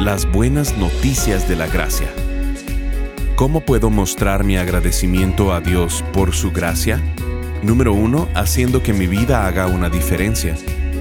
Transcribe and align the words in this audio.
Las 0.00 0.30
buenas 0.30 0.76
noticias 0.76 1.48
de 1.48 1.56
la 1.56 1.66
gracia. 1.68 2.12
¿Cómo 3.34 3.62
puedo 3.62 3.88
mostrar 3.88 4.44
mi 4.44 4.58
agradecimiento 4.58 5.54
a 5.54 5.62
Dios 5.62 6.04
por 6.12 6.34
su 6.34 6.52
gracia? 6.52 7.00
Número 7.62 7.94
1. 7.94 8.28
Haciendo 8.34 8.82
que 8.82 8.92
mi 8.92 9.06
vida 9.06 9.46
haga 9.46 9.68
una 9.68 9.88
diferencia. 9.88 10.54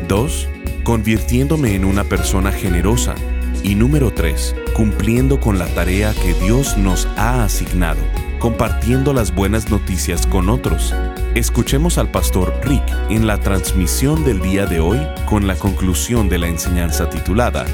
2. 0.08 0.48
Convirtiéndome 0.86 1.76
en 1.76 1.84
una 1.84 2.06
persona 2.06 2.54
generosa. 2.54 3.16
Y 3.64 3.76
número 3.76 4.12
3. 4.12 4.56
Cumpliendo 4.74 5.42
con 5.42 5.60
la 5.60 5.68
tarea 5.68 6.14
que 6.14 6.34
Dios 6.34 6.78
nos 6.78 7.06
ha 7.18 7.44
asignado, 7.44 8.00
compartiendo 8.40 9.14
las 9.14 9.36
buenas 9.36 9.70
noticias 9.70 10.26
con 10.26 10.48
otros. 10.48 10.96
Escuchemos 11.36 11.98
al 11.98 12.12
pastor 12.12 12.54
Rick 12.64 12.86
en 13.10 13.28
la 13.28 13.42
transmisión 13.42 14.24
del 14.24 14.40
día 14.40 14.66
de 14.66 14.80
hoy 14.80 15.06
con 15.26 15.48
la 15.48 15.56
conclusión 15.56 16.30
de 16.30 16.38
la 16.38 16.48
enseñanza 16.48 17.10
titulada 17.10 17.66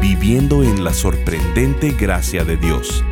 Viviendo 0.00 0.62
en 0.62 0.84
la 0.84 0.94
sorprendente 0.94 1.90
gracia 1.90 2.44
de 2.44 2.56
Dios. 2.56 3.04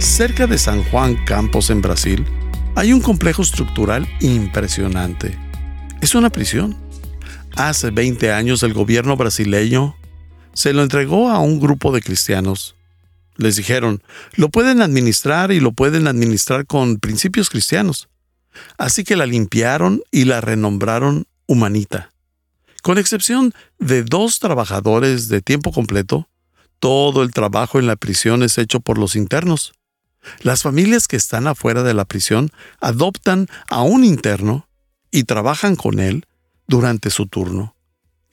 Cerca 0.00 0.48
de 0.48 0.58
San 0.58 0.82
Juan 0.82 1.14
Campos 1.24 1.70
en 1.70 1.80
Brasil, 1.80 2.26
hay 2.74 2.92
un 2.92 3.00
complejo 3.00 3.42
estructural 3.42 4.08
impresionante. 4.20 5.38
Es 6.00 6.16
una 6.16 6.30
prisión. 6.30 6.76
Hace 7.54 7.90
20 7.90 8.32
años 8.32 8.64
el 8.64 8.74
gobierno 8.74 9.16
brasileño 9.16 9.96
se 10.52 10.72
lo 10.72 10.82
entregó 10.82 11.30
a 11.30 11.38
un 11.38 11.60
grupo 11.60 11.92
de 11.92 12.02
cristianos. 12.02 12.74
Les 13.36 13.54
dijeron, 13.54 14.02
lo 14.34 14.48
pueden 14.48 14.82
administrar 14.82 15.52
y 15.52 15.60
lo 15.60 15.70
pueden 15.70 16.08
administrar 16.08 16.66
con 16.66 16.98
principios 16.98 17.50
cristianos. 17.50 18.08
Así 18.78 19.04
que 19.04 19.14
la 19.14 19.26
limpiaron 19.26 20.02
y 20.10 20.24
la 20.24 20.40
renombraron 20.40 21.26
Humanita. 21.46 22.11
Con 22.82 22.98
excepción 22.98 23.54
de 23.78 24.02
dos 24.02 24.40
trabajadores 24.40 25.28
de 25.28 25.40
tiempo 25.40 25.70
completo, 25.70 26.28
todo 26.80 27.22
el 27.22 27.30
trabajo 27.30 27.78
en 27.78 27.86
la 27.86 27.94
prisión 27.94 28.42
es 28.42 28.58
hecho 28.58 28.80
por 28.80 28.98
los 28.98 29.14
internos. 29.14 29.72
Las 30.40 30.62
familias 30.62 31.06
que 31.06 31.14
están 31.16 31.46
afuera 31.46 31.84
de 31.84 31.94
la 31.94 32.04
prisión 32.04 32.50
adoptan 32.80 33.46
a 33.68 33.82
un 33.82 34.04
interno 34.04 34.68
y 35.12 35.24
trabajan 35.24 35.76
con 35.76 36.00
él 36.00 36.26
durante 36.66 37.10
su 37.10 37.26
turno. 37.26 37.76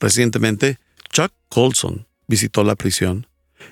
Recientemente, 0.00 0.80
Chuck 1.12 1.32
Colson 1.48 2.08
visitó 2.26 2.64
la 2.64 2.74
prisión 2.74 3.28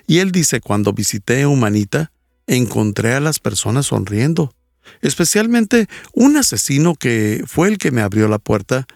y 0.07 0.19
él 0.19 0.31
dice, 0.31 0.61
cuando 0.61 0.93
visité 0.93 1.45
Humanita, 1.45 2.13
encontré 2.47 3.15
a 3.15 3.19
las 3.19 3.39
personas 3.39 3.87
sonriendo, 3.87 4.53
especialmente 5.01 5.89
un 6.13 6.37
asesino 6.37 6.95
que 6.95 7.43
fue 7.47 7.67
el 7.67 7.77
que 7.77 7.91
me 7.91 8.01
abrió 8.01 8.29
la 8.29 8.39
puerta 8.39 8.87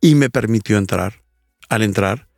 y 0.00 0.16
me 0.16 0.30
permitió 0.30 0.78
entrar. 0.78 1.17
Al 1.68 1.82
entrar, 1.82 2.28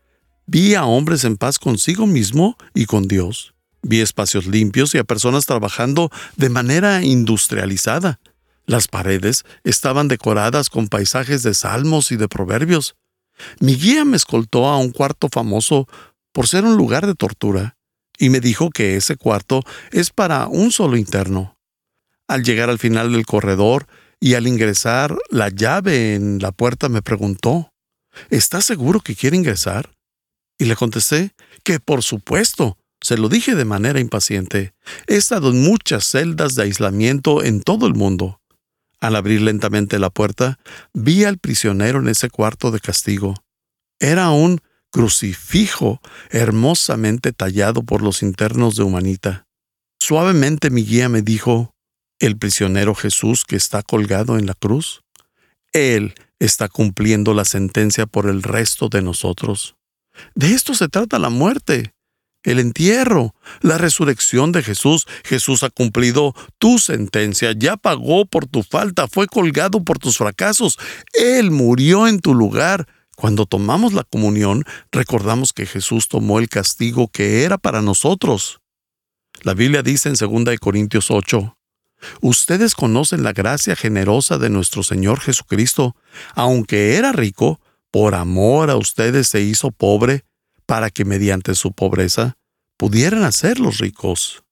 vi 0.46 0.74
a 0.74 0.84
hombres 0.84 1.24
en 1.24 1.36
paz 1.36 1.58
consigo 1.58 2.06
mismo 2.06 2.56
y 2.74 2.86
con 2.86 3.06
Dios. 3.06 3.54
Vi 3.82 4.00
espacios 4.00 4.46
limpios 4.46 4.94
y 4.94 4.98
a 4.98 5.04
personas 5.04 5.46
trabajando 5.46 6.10
de 6.36 6.50
manera 6.50 7.02
industrializada. 7.02 8.20
Las 8.66 8.88
paredes 8.88 9.44
estaban 9.64 10.08
decoradas 10.08 10.68
con 10.68 10.88
paisajes 10.88 11.42
de 11.42 11.54
salmos 11.54 12.12
y 12.12 12.16
de 12.16 12.28
proverbios. 12.28 12.96
Mi 13.58 13.74
guía 13.76 14.04
me 14.04 14.16
escoltó 14.16 14.68
a 14.68 14.76
un 14.78 14.90
cuarto 14.90 15.28
famoso 15.30 15.88
por 16.32 16.46
ser 16.46 16.64
un 16.64 16.76
lugar 16.76 17.06
de 17.06 17.14
tortura, 17.14 17.76
y 18.18 18.28
me 18.28 18.40
dijo 18.40 18.70
que 18.70 18.96
ese 18.96 19.16
cuarto 19.16 19.62
es 19.92 20.10
para 20.10 20.46
un 20.46 20.72
solo 20.72 20.96
interno. 20.96 21.56
Al 22.28 22.44
llegar 22.44 22.70
al 22.70 22.78
final 22.78 23.12
del 23.12 23.26
corredor 23.26 23.86
y 24.20 24.34
al 24.34 24.46
ingresar 24.46 25.16
la 25.30 25.48
llave 25.48 26.14
en 26.14 26.38
la 26.38 26.52
puerta 26.52 26.88
me 26.88 27.02
preguntó, 27.02 27.69
¿Estás 28.28 28.64
seguro 28.64 29.00
que 29.00 29.16
quiere 29.16 29.36
ingresar? 29.36 29.90
Y 30.58 30.66
le 30.66 30.76
contesté 30.76 31.34
que 31.62 31.80
por 31.80 32.02
supuesto, 32.02 32.76
se 33.00 33.16
lo 33.16 33.28
dije 33.28 33.54
de 33.54 33.64
manera 33.64 34.00
impaciente. 34.00 34.74
He 35.06 35.16
estado 35.16 35.50
en 35.50 35.62
muchas 35.62 36.04
celdas 36.04 36.54
de 36.54 36.64
aislamiento 36.64 37.42
en 37.42 37.62
todo 37.62 37.86
el 37.86 37.94
mundo. 37.94 38.40
Al 39.00 39.16
abrir 39.16 39.40
lentamente 39.40 39.98
la 39.98 40.10
puerta, 40.10 40.58
vi 40.92 41.24
al 41.24 41.38
prisionero 41.38 42.00
en 42.00 42.08
ese 42.08 42.28
cuarto 42.28 42.70
de 42.70 42.80
castigo. 42.80 43.34
Era 43.98 44.30
un 44.30 44.60
crucifijo 44.90 46.00
hermosamente 46.30 47.32
tallado 47.32 47.82
por 47.82 48.02
los 48.02 48.22
internos 48.22 48.76
de 48.76 48.82
Humanita. 48.82 49.46
Suavemente 49.98 50.70
mi 50.70 50.84
guía 50.84 51.08
me 51.08 51.22
dijo, 51.22 51.74
¿el 52.18 52.36
prisionero 52.36 52.94
Jesús 52.94 53.44
que 53.44 53.56
está 53.56 53.82
colgado 53.82 54.36
en 54.38 54.46
la 54.46 54.54
cruz? 54.54 55.02
Él 55.72 56.14
está 56.40 56.68
cumpliendo 56.68 57.32
la 57.34 57.44
sentencia 57.44 58.06
por 58.06 58.28
el 58.28 58.42
resto 58.42 58.88
de 58.88 59.02
nosotros. 59.02 59.76
De 60.34 60.52
esto 60.52 60.74
se 60.74 60.88
trata 60.88 61.20
la 61.20 61.30
muerte 61.30 61.94
el 62.42 62.58
entierro, 62.58 63.34
la 63.60 63.78
resurrección 63.78 64.52
de 64.52 64.62
Jesús. 64.62 65.06
Jesús 65.24 65.62
ha 65.62 65.70
cumplido 65.70 66.34
tu 66.58 66.78
sentencia, 66.78 67.52
ya 67.52 67.76
pagó 67.76 68.24
por 68.24 68.46
tu 68.46 68.62
falta, 68.62 69.08
fue 69.08 69.26
colgado 69.26 69.84
por 69.84 69.98
tus 69.98 70.18
fracasos. 70.18 70.78
Él 71.12 71.50
murió 71.50 72.06
en 72.06 72.20
tu 72.20 72.34
lugar. 72.34 72.86
Cuando 73.16 73.44
tomamos 73.44 73.92
la 73.92 74.04
comunión, 74.04 74.64
recordamos 74.90 75.52
que 75.52 75.66
Jesús 75.66 76.08
tomó 76.08 76.38
el 76.38 76.48
castigo 76.48 77.08
que 77.08 77.44
era 77.44 77.58
para 77.58 77.82
nosotros. 77.82 78.60
La 79.42 79.52
Biblia 79.52 79.82
dice 79.82 80.08
en 80.08 80.14
2 80.14 80.58
Corintios 80.58 81.10
8, 81.10 81.54
Ustedes 82.20 82.74
conocen 82.74 83.22
la 83.22 83.32
gracia 83.32 83.76
generosa 83.76 84.38
de 84.38 84.50
nuestro 84.50 84.82
Señor 84.82 85.20
Jesucristo. 85.20 85.96
Aunque 86.34 86.96
era 86.96 87.12
rico, 87.12 87.60
por 87.90 88.14
amor 88.14 88.70
a 88.70 88.76
ustedes 88.76 89.28
se 89.28 89.40
hizo 89.40 89.70
pobre 89.70 90.24
para 90.66 90.90
que 90.90 91.04
mediante 91.04 91.54
su 91.54 91.72
pobreza 91.72 92.36
pudieran 92.76 93.24
hacerlos 93.24 93.78
ricos. 93.78 94.42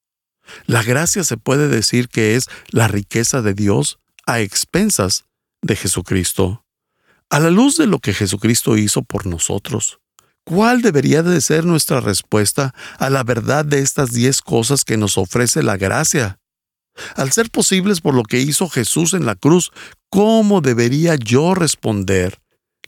La 0.67 0.83
gracia 0.83 1.25
se 1.25 1.37
puede 1.37 1.69
decir 1.69 2.09
que 2.09 2.37
es 2.37 2.47
la 2.71 2.89
riqueza 2.89 3.43
de 3.43 3.55
Dios 3.55 3.99
a 4.27 4.41
expensas 4.41 5.25
de 5.63 5.77
Jesucristo. 5.77 6.65
A 7.31 7.41
la 7.41 7.51
luz 7.51 7.77
de 7.77 7.87
lo 7.87 7.99
que 7.99 8.15
Jesucristo 8.15 8.77
hizo 8.77 9.03
por 9.03 9.27
nosotros, 9.27 10.01
¿cuál 10.45 10.83
debería 10.83 11.23
de 11.23 11.41
ser 11.41 11.65
nuestra 11.65 12.01
respuesta 12.01 12.75
a 12.99 13.11
la 13.11 13.23
verdad 13.23 13.65
de 13.65 13.81
estas 13.81 14.13
diez 14.13 14.41
cosas 14.41 14.85
que 14.85 14.97
nos 14.97 15.19
ofrece 15.19 15.63
la 15.63 15.77
gracia? 15.77 16.38
Al 17.17 17.33
ser 17.33 17.51
posibles 17.51 18.01
por 18.01 18.15
lo 18.15 18.23
que 18.23 18.41
hizo 18.41 18.69
Jesús 18.69 19.15
en 19.15 19.27
la 19.27 19.35
cruz, 19.35 19.73
¿cómo 20.11 20.61
debería 20.61 21.17
yo 21.17 21.55
responder? 21.55 22.41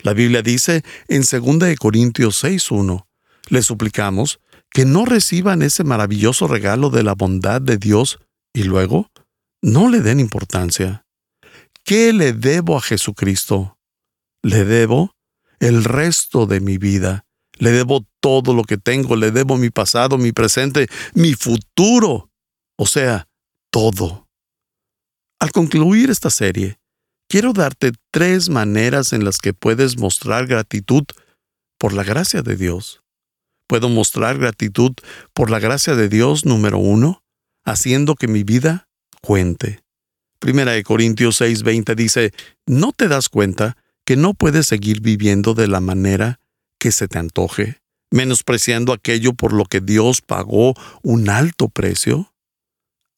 La 0.03 0.13
Biblia 0.13 0.41
dice 0.41 0.83
en 1.07 1.21
2 1.21 1.75
Corintios 1.77 2.43
6.1, 2.43 3.05
le 3.49 3.61
suplicamos 3.61 4.39
que 4.71 4.85
no 4.85 5.05
reciban 5.05 5.61
ese 5.61 5.83
maravilloso 5.83 6.47
regalo 6.47 6.89
de 6.89 7.03
la 7.03 7.13
bondad 7.13 7.61
de 7.61 7.77
Dios 7.77 8.19
y 8.53 8.63
luego 8.63 9.11
no 9.61 9.89
le 9.89 9.99
den 10.01 10.19
importancia. 10.19 11.05
¿Qué 11.83 12.13
le 12.13 12.33
debo 12.33 12.77
a 12.77 12.81
Jesucristo? 12.81 13.77
Le 14.43 14.65
debo 14.65 15.15
el 15.59 15.83
resto 15.83 16.45
de 16.45 16.59
mi 16.59 16.77
vida. 16.77 17.25
Le 17.57 17.71
debo 17.71 18.05
todo 18.19 18.53
lo 18.53 18.63
que 18.63 18.77
tengo. 18.77 19.15
Le 19.15 19.31
debo 19.31 19.57
mi 19.57 19.69
pasado, 19.69 20.17
mi 20.17 20.31
presente, 20.31 20.87
mi 21.13 21.33
futuro. 21.33 22.31
O 22.77 22.85
sea, 22.87 23.27
todo. 23.71 24.27
Al 25.39 25.51
concluir 25.51 26.11
esta 26.11 26.29
serie, 26.29 26.77
quiero 27.27 27.53
darte 27.53 27.93
tres 28.11 28.49
maneras 28.49 29.13
en 29.13 29.25
las 29.25 29.39
que 29.39 29.53
puedes 29.53 29.97
mostrar 29.97 30.45
gratitud 30.45 31.03
por 31.79 31.93
la 31.93 32.03
gracia 32.03 32.43
de 32.43 32.55
Dios. 32.55 33.01
Puedo 33.65 33.89
mostrar 33.89 34.37
gratitud 34.37 34.91
por 35.33 35.49
la 35.49 35.59
gracia 35.59 35.95
de 35.95 36.09
Dios 36.09 36.45
número 36.45 36.77
uno, 36.77 37.23
haciendo 37.63 38.15
que 38.15 38.27
mi 38.27 38.43
vida 38.43 38.89
cuente. 39.21 39.81
Primera 40.39 40.73
de 40.73 40.83
Corintios 40.83 41.39
6:20 41.39 41.95
dice, 41.95 42.33
¿no 42.67 42.91
te 42.91 43.07
das 43.07 43.29
cuenta 43.29 43.77
que 44.05 44.17
no 44.17 44.33
puedes 44.33 44.67
seguir 44.67 44.99
viviendo 45.01 45.53
de 45.53 45.67
la 45.67 45.79
manera 45.79 46.39
que 46.77 46.91
se 46.91 47.07
te 47.07 47.17
antoje, 47.17 47.79
menospreciando 48.11 48.91
aquello 48.91 49.33
por 49.33 49.53
lo 49.53 49.65
que 49.65 49.79
Dios 49.79 50.21
pagó 50.21 50.73
un 51.01 51.29
alto 51.29 51.69
precio? 51.69 52.31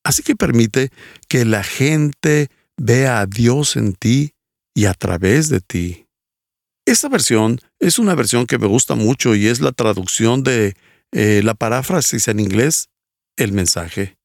Así 0.04 0.24
que 0.24 0.36
permite 0.36 0.92
que 1.28 1.46
la 1.46 1.64
gente 1.64 2.50
vea 2.78 3.20
a 3.20 3.26
Dios 3.26 3.76
en 3.76 3.94
ti 3.94 4.34
y 4.76 4.86
a 4.86 4.94
través 4.94 5.50
de 5.50 5.62
ti. 5.62 6.08
Esta 6.86 7.08
versión 7.08 7.60
es 7.80 8.00
una 8.00 8.14
versión 8.14 8.46
que 8.46 8.58
me 8.58 8.68
gusta 8.68 8.96
mucho 8.96 9.36
y 9.36 9.48
es 9.48 9.62
la 9.62 9.72
traducción 9.72 10.44
de 10.44 10.76
eh, 11.14 11.42
la 11.44 11.54
paráfrasis 11.54 12.28
en 12.28 12.40
inglés, 12.40 12.90
el 13.38 13.54
mensaje. 13.54 14.18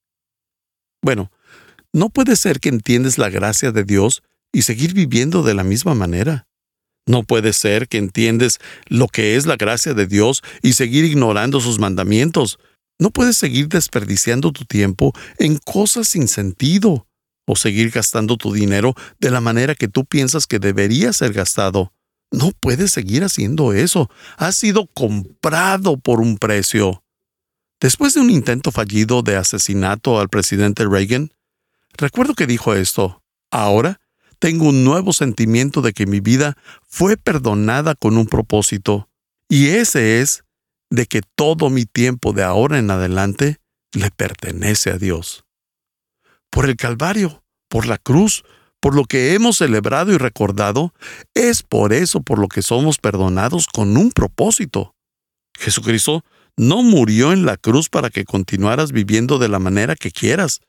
Bueno, 1.02 1.30
no 1.92 2.10
puede 2.10 2.34
ser 2.34 2.58
que 2.58 2.68
entiendes 2.68 3.18
la 3.18 3.30
gracia 3.30 3.70
de 3.70 3.84
Dios 3.84 4.22
y 4.52 4.62
seguir 4.62 4.94
viviendo 4.94 5.42
de 5.42 5.54
la 5.54 5.62
misma 5.62 5.94
manera. 5.94 6.48
No 7.06 7.22
puede 7.22 7.52
ser 7.52 7.88
que 7.88 7.98
entiendes 7.98 8.58
lo 8.86 9.08
que 9.08 9.36
es 9.36 9.46
la 9.46 9.56
gracia 9.56 9.94
de 9.94 10.06
Dios 10.06 10.42
y 10.62 10.74
seguir 10.74 11.04
ignorando 11.04 11.60
sus 11.60 11.78
mandamientos. 11.78 12.58
No 12.98 13.10
puedes 13.10 13.36
seguir 13.36 13.68
desperdiciando 13.68 14.52
tu 14.52 14.64
tiempo 14.64 15.12
en 15.38 15.58
cosas 15.58 16.08
sin 16.08 16.26
sentido 16.26 17.06
o 17.46 17.56
seguir 17.56 17.90
gastando 17.90 18.36
tu 18.36 18.52
dinero 18.52 18.94
de 19.18 19.30
la 19.30 19.40
manera 19.40 19.74
que 19.74 19.88
tú 19.88 20.04
piensas 20.04 20.46
que 20.46 20.58
debería 20.58 21.12
ser 21.12 21.32
gastado. 21.32 21.92
No 22.30 22.50
puedes 22.60 22.90
seguir 22.90 23.24
haciendo 23.24 23.72
eso. 23.72 24.10
Has 24.36 24.56
sido 24.56 24.86
comprado 24.86 25.96
por 25.96 26.20
un 26.20 26.36
precio. 26.36 27.02
Después 27.80 28.14
de 28.14 28.20
un 28.20 28.30
intento 28.30 28.72
fallido 28.72 29.22
de 29.22 29.36
asesinato 29.36 30.18
al 30.18 30.28
presidente 30.28 30.84
Reagan, 30.84 31.32
recuerdo 31.96 32.34
que 32.34 32.46
dijo 32.46 32.74
esto, 32.74 33.22
ahora 33.50 34.00
tengo 34.40 34.68
un 34.68 34.84
nuevo 34.84 35.12
sentimiento 35.12 35.80
de 35.80 35.92
que 35.92 36.06
mi 36.06 36.20
vida 36.20 36.56
fue 36.86 37.16
perdonada 37.16 37.94
con 37.94 38.18
un 38.18 38.26
propósito, 38.26 39.08
y 39.48 39.68
ese 39.68 40.20
es 40.20 40.44
de 40.90 41.06
que 41.06 41.20
todo 41.36 41.70
mi 41.70 41.84
tiempo 41.84 42.32
de 42.32 42.42
ahora 42.42 42.78
en 42.78 42.90
adelante 42.90 43.58
le 43.92 44.10
pertenece 44.10 44.90
a 44.90 44.98
Dios. 44.98 45.44
Por 46.50 46.66
el 46.66 46.76
Calvario, 46.76 47.42
por 47.68 47.86
la 47.86 47.98
cruz, 47.98 48.44
por 48.80 48.94
lo 48.94 49.04
que 49.04 49.34
hemos 49.34 49.58
celebrado 49.58 50.12
y 50.12 50.18
recordado, 50.18 50.94
es 51.34 51.62
por 51.62 51.92
eso 51.92 52.20
por 52.20 52.38
lo 52.38 52.48
que 52.48 52.62
somos 52.62 52.98
perdonados 52.98 53.66
con 53.66 53.96
un 53.96 54.12
propósito. 54.12 54.94
Jesucristo 55.58 56.24
no 56.56 56.82
murió 56.82 57.32
en 57.32 57.44
la 57.44 57.56
cruz 57.56 57.88
para 57.88 58.10
que 58.10 58.24
continuaras 58.24 58.92
viviendo 58.92 59.38
de 59.38 59.48
la 59.48 59.58
manera 59.58 59.94
que 59.94 60.10
quieras. 60.10 60.60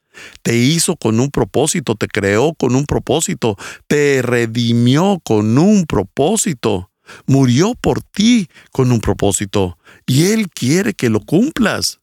Te 0.42 0.56
hizo 0.56 0.96
con 0.96 1.20
un 1.20 1.30
propósito, 1.30 1.96
te 1.96 2.08
creó 2.08 2.54
con 2.54 2.76
un 2.76 2.86
propósito, 2.86 3.58
te 3.88 4.22
redimió 4.22 5.20
con 5.24 5.58
un 5.58 5.86
propósito, 5.86 6.92
murió 7.26 7.74
por 7.76 8.02
ti 8.02 8.48
con 8.72 8.92
un 8.92 9.00
propósito, 9.00 9.79
y 10.10 10.32
Él 10.32 10.50
quiere 10.50 10.96
que 10.96 11.10
lo 11.10 11.20
cumplas. 11.20 12.00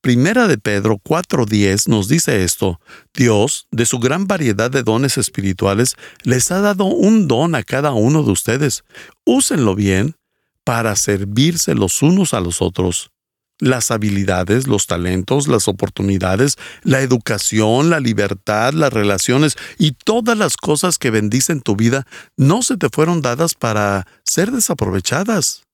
Primera 0.00 0.48
de 0.48 0.58
Pedro 0.58 0.98
4:10 0.98 1.86
nos 1.86 2.08
dice 2.08 2.42
esto, 2.42 2.80
Dios, 3.14 3.68
de 3.70 3.86
su 3.86 4.00
gran 4.00 4.26
variedad 4.26 4.72
de 4.72 4.82
dones 4.82 5.18
espirituales, 5.18 5.94
les 6.24 6.50
ha 6.50 6.60
dado 6.60 6.86
un 6.86 7.28
don 7.28 7.54
a 7.54 7.62
cada 7.62 7.92
uno 7.92 8.24
de 8.24 8.32
ustedes. 8.32 8.82
Úsenlo 9.24 9.76
bien 9.76 10.16
para 10.64 10.96
servirse 10.96 11.76
los 11.76 12.02
unos 12.02 12.34
a 12.34 12.40
los 12.40 12.60
otros 12.60 13.10
las 13.60 13.90
habilidades, 13.90 14.68
los 14.68 14.86
talentos, 14.86 15.48
las 15.48 15.66
oportunidades, 15.66 16.56
la 16.84 17.00
educación, 17.00 17.90
la 17.90 17.98
libertad, 17.98 18.72
las 18.72 18.92
relaciones 18.92 19.56
y 19.78 19.92
todas 19.92 20.38
las 20.38 20.56
cosas 20.56 20.96
que 20.96 21.10
bendicen 21.10 21.60
tu 21.60 21.74
vida 21.74 22.06
no 22.36 22.62
se 22.62 22.76
te 22.76 22.88
fueron 22.88 23.20
dadas 23.20 23.54
para 23.54 24.06
ser 24.24 24.52
desaprovechadas. 24.52 25.67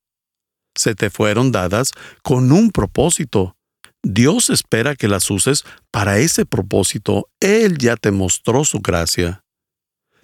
Se 0.74 0.94
te 0.94 1.10
fueron 1.10 1.52
dadas 1.52 1.92
con 2.22 2.52
un 2.52 2.70
propósito. 2.70 3.56
Dios 4.02 4.50
espera 4.50 4.96
que 4.96 5.08
las 5.08 5.30
uses 5.30 5.64
para 5.90 6.18
ese 6.18 6.44
propósito. 6.44 7.28
Él 7.40 7.78
ya 7.78 7.96
te 7.96 8.10
mostró 8.10 8.64
su 8.64 8.80
gracia. 8.80 9.44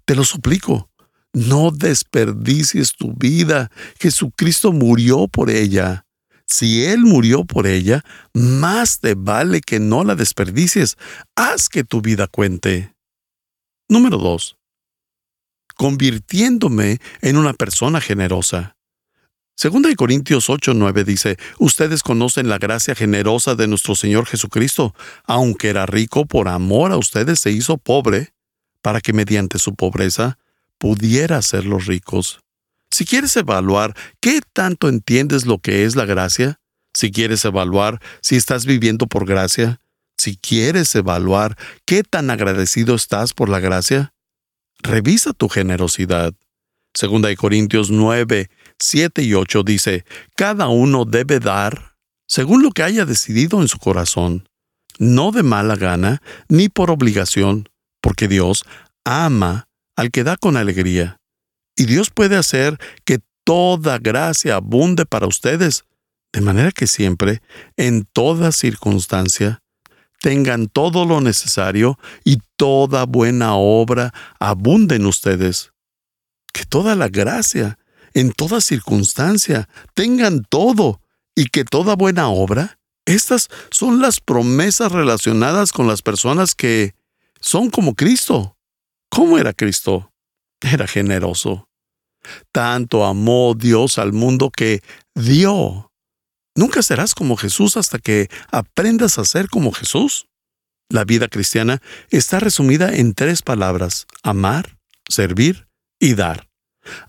Te 0.04 0.14
lo 0.14 0.24
suplico, 0.24 0.90
no 1.32 1.70
desperdicies 1.70 2.92
tu 2.96 3.14
vida. 3.14 3.70
Jesucristo 3.98 4.72
murió 4.72 5.28
por 5.28 5.50
ella. 5.50 6.04
Si 6.46 6.84
Él 6.84 7.00
murió 7.02 7.44
por 7.44 7.68
ella, 7.68 8.04
más 8.34 8.98
te 8.98 9.14
vale 9.14 9.60
que 9.60 9.78
no 9.78 10.02
la 10.02 10.16
desperdicies. 10.16 10.96
Haz 11.36 11.68
que 11.68 11.84
tu 11.84 12.00
vida 12.02 12.26
cuente. 12.26 12.92
Número 13.88 14.18
2. 14.18 14.56
Convirtiéndome 15.76 16.98
en 17.22 17.36
una 17.36 17.52
persona 17.54 18.00
generosa. 18.00 18.76
Segunda 19.60 19.90
de 19.90 19.94
Corintios 19.94 20.48
8:9 20.48 21.04
dice, 21.04 21.36
Ustedes 21.58 22.02
conocen 22.02 22.48
la 22.48 22.56
gracia 22.56 22.94
generosa 22.94 23.56
de 23.56 23.68
nuestro 23.68 23.94
Señor 23.94 24.24
Jesucristo, 24.24 24.94
aunque 25.24 25.68
era 25.68 25.84
rico 25.84 26.24
por 26.24 26.48
amor 26.48 26.92
a 26.92 26.96
ustedes 26.96 27.40
se 27.40 27.50
hizo 27.50 27.76
pobre, 27.76 28.32
para 28.80 29.02
que 29.02 29.12
mediante 29.12 29.58
su 29.58 29.74
pobreza 29.74 30.38
pudiera 30.78 31.36
hacerlos 31.36 31.84
ricos. 31.84 32.40
Si 32.90 33.04
quieres 33.04 33.36
evaluar 33.36 33.94
qué 34.20 34.40
tanto 34.54 34.88
entiendes 34.88 35.44
lo 35.44 35.58
que 35.58 35.84
es 35.84 35.94
la 35.94 36.06
gracia, 36.06 36.58
si 36.94 37.10
quieres 37.10 37.44
evaluar 37.44 38.00
si 38.22 38.36
estás 38.36 38.64
viviendo 38.64 39.08
por 39.08 39.26
gracia, 39.26 39.82
si 40.16 40.38
quieres 40.38 40.94
evaluar 40.94 41.58
qué 41.84 42.02
tan 42.02 42.30
agradecido 42.30 42.94
estás 42.94 43.34
por 43.34 43.50
la 43.50 43.60
gracia, 43.60 44.14
revisa 44.82 45.34
tu 45.34 45.50
generosidad. 45.50 46.32
Segunda 46.94 47.28
de 47.28 47.36
Corintios 47.36 47.90
9, 47.90 48.48
7 48.80 49.22
y 49.22 49.34
8 49.34 49.62
dice, 49.62 50.04
cada 50.36 50.68
uno 50.68 51.04
debe 51.04 51.38
dar 51.38 51.90
según 52.30 52.62
lo 52.62 52.70
que 52.70 52.84
haya 52.84 53.04
decidido 53.04 53.60
en 53.60 53.66
su 53.66 53.78
corazón, 53.80 54.48
no 55.00 55.32
de 55.32 55.42
mala 55.42 55.74
gana 55.74 56.22
ni 56.48 56.68
por 56.68 56.92
obligación, 56.92 57.68
porque 58.00 58.28
Dios 58.28 58.64
ama 59.04 59.66
al 59.96 60.12
que 60.12 60.22
da 60.22 60.36
con 60.36 60.56
alegría. 60.56 61.16
Y 61.76 61.86
Dios 61.86 62.10
puede 62.10 62.36
hacer 62.36 62.78
que 63.04 63.18
toda 63.42 63.98
gracia 63.98 64.54
abunde 64.54 65.06
para 65.06 65.26
ustedes, 65.26 65.86
de 66.32 66.40
manera 66.40 66.70
que 66.70 66.86
siempre, 66.86 67.42
en 67.76 68.04
toda 68.04 68.52
circunstancia, 68.52 69.58
tengan 70.20 70.68
todo 70.68 71.04
lo 71.06 71.20
necesario 71.20 71.98
y 72.22 72.38
toda 72.54 73.06
buena 73.06 73.56
obra 73.56 74.14
abunde 74.38 74.94
en 74.94 75.06
ustedes. 75.06 75.72
Que 76.52 76.64
toda 76.64 76.94
la 76.94 77.08
gracia, 77.08 77.79
en 78.14 78.32
toda 78.32 78.60
circunstancia, 78.60 79.68
tengan 79.94 80.44
todo 80.48 81.00
y 81.34 81.46
que 81.46 81.64
toda 81.64 81.96
buena 81.96 82.28
obra, 82.28 82.78
estas 83.06 83.48
son 83.70 84.00
las 84.00 84.20
promesas 84.20 84.92
relacionadas 84.92 85.72
con 85.72 85.86
las 85.86 86.02
personas 86.02 86.54
que 86.54 86.94
son 87.40 87.70
como 87.70 87.94
Cristo. 87.94 88.56
¿Cómo 89.10 89.38
era 89.38 89.52
Cristo? 89.52 90.12
Era 90.60 90.86
generoso. 90.86 91.68
Tanto 92.52 93.04
amó 93.04 93.54
Dios 93.56 93.98
al 93.98 94.12
mundo 94.12 94.50
que 94.50 94.82
dio. 95.14 95.90
Nunca 96.54 96.82
serás 96.82 97.14
como 97.14 97.36
Jesús 97.36 97.76
hasta 97.76 97.98
que 97.98 98.28
aprendas 98.50 99.18
a 99.18 99.24
ser 99.24 99.48
como 99.48 99.72
Jesús. 99.72 100.26
La 100.88 101.04
vida 101.04 101.28
cristiana 101.28 101.80
está 102.10 102.40
resumida 102.40 102.94
en 102.94 103.14
tres 103.14 103.42
palabras, 103.42 104.06
amar, 104.22 104.78
servir 105.08 105.68
y 105.98 106.14
dar. 106.14 106.49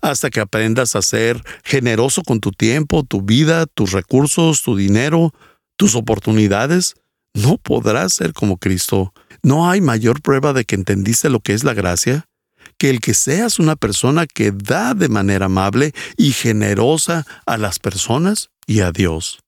Hasta 0.00 0.30
que 0.30 0.40
aprendas 0.40 0.96
a 0.96 1.02
ser 1.02 1.42
generoso 1.64 2.22
con 2.22 2.40
tu 2.40 2.52
tiempo, 2.52 3.02
tu 3.02 3.22
vida, 3.22 3.66
tus 3.66 3.92
recursos, 3.92 4.62
tu 4.62 4.76
dinero, 4.76 5.32
tus 5.76 5.94
oportunidades, 5.94 6.94
no 7.34 7.56
podrás 7.56 8.12
ser 8.12 8.32
como 8.32 8.58
Cristo. 8.58 9.12
¿No 9.42 9.70
hay 9.70 9.80
mayor 9.80 10.20
prueba 10.20 10.52
de 10.52 10.64
que 10.64 10.74
entendiste 10.74 11.30
lo 11.30 11.40
que 11.40 11.54
es 11.54 11.64
la 11.64 11.74
gracia? 11.74 12.26
que 12.78 12.90
el 12.90 13.00
que 13.00 13.14
seas 13.14 13.58
una 13.58 13.76
persona 13.76 14.26
que 14.26 14.50
da 14.50 14.94
de 14.94 15.08
manera 15.08 15.46
amable 15.46 15.92
y 16.16 16.32
generosa 16.32 17.26
a 17.46 17.56
las 17.56 17.78
personas 17.78 18.50
y 18.66 18.80
a 18.80 18.90
Dios. 18.90 19.40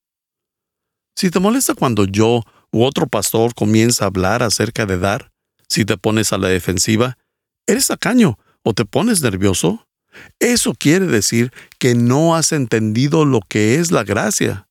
Si 1.16 1.30
te 1.30 1.40
molesta 1.40 1.74
cuando 1.74 2.04
yo 2.04 2.42
u 2.70 2.84
otro 2.84 3.06
pastor 3.06 3.54
comienza 3.54 4.04
a 4.04 4.08
hablar 4.08 4.42
acerca 4.42 4.86
de 4.86 4.98
dar, 4.98 5.32
si 5.68 5.84
te 5.84 5.96
pones 5.96 6.32
a 6.32 6.38
la 6.38 6.48
defensiva, 6.48 7.18
eres 7.66 7.86
tacaño 7.86 8.38
o 8.62 8.74
te 8.74 8.84
pones 8.84 9.22
nervioso, 9.22 9.86
eso 10.38 10.74
quiere 10.74 11.06
decir 11.06 11.52
que 11.78 11.94
no 11.94 12.36
has 12.36 12.52
entendido 12.52 13.24
lo 13.24 13.40
que 13.40 13.76
es 13.76 13.90
la 13.90 14.04
gracia. 14.04 14.68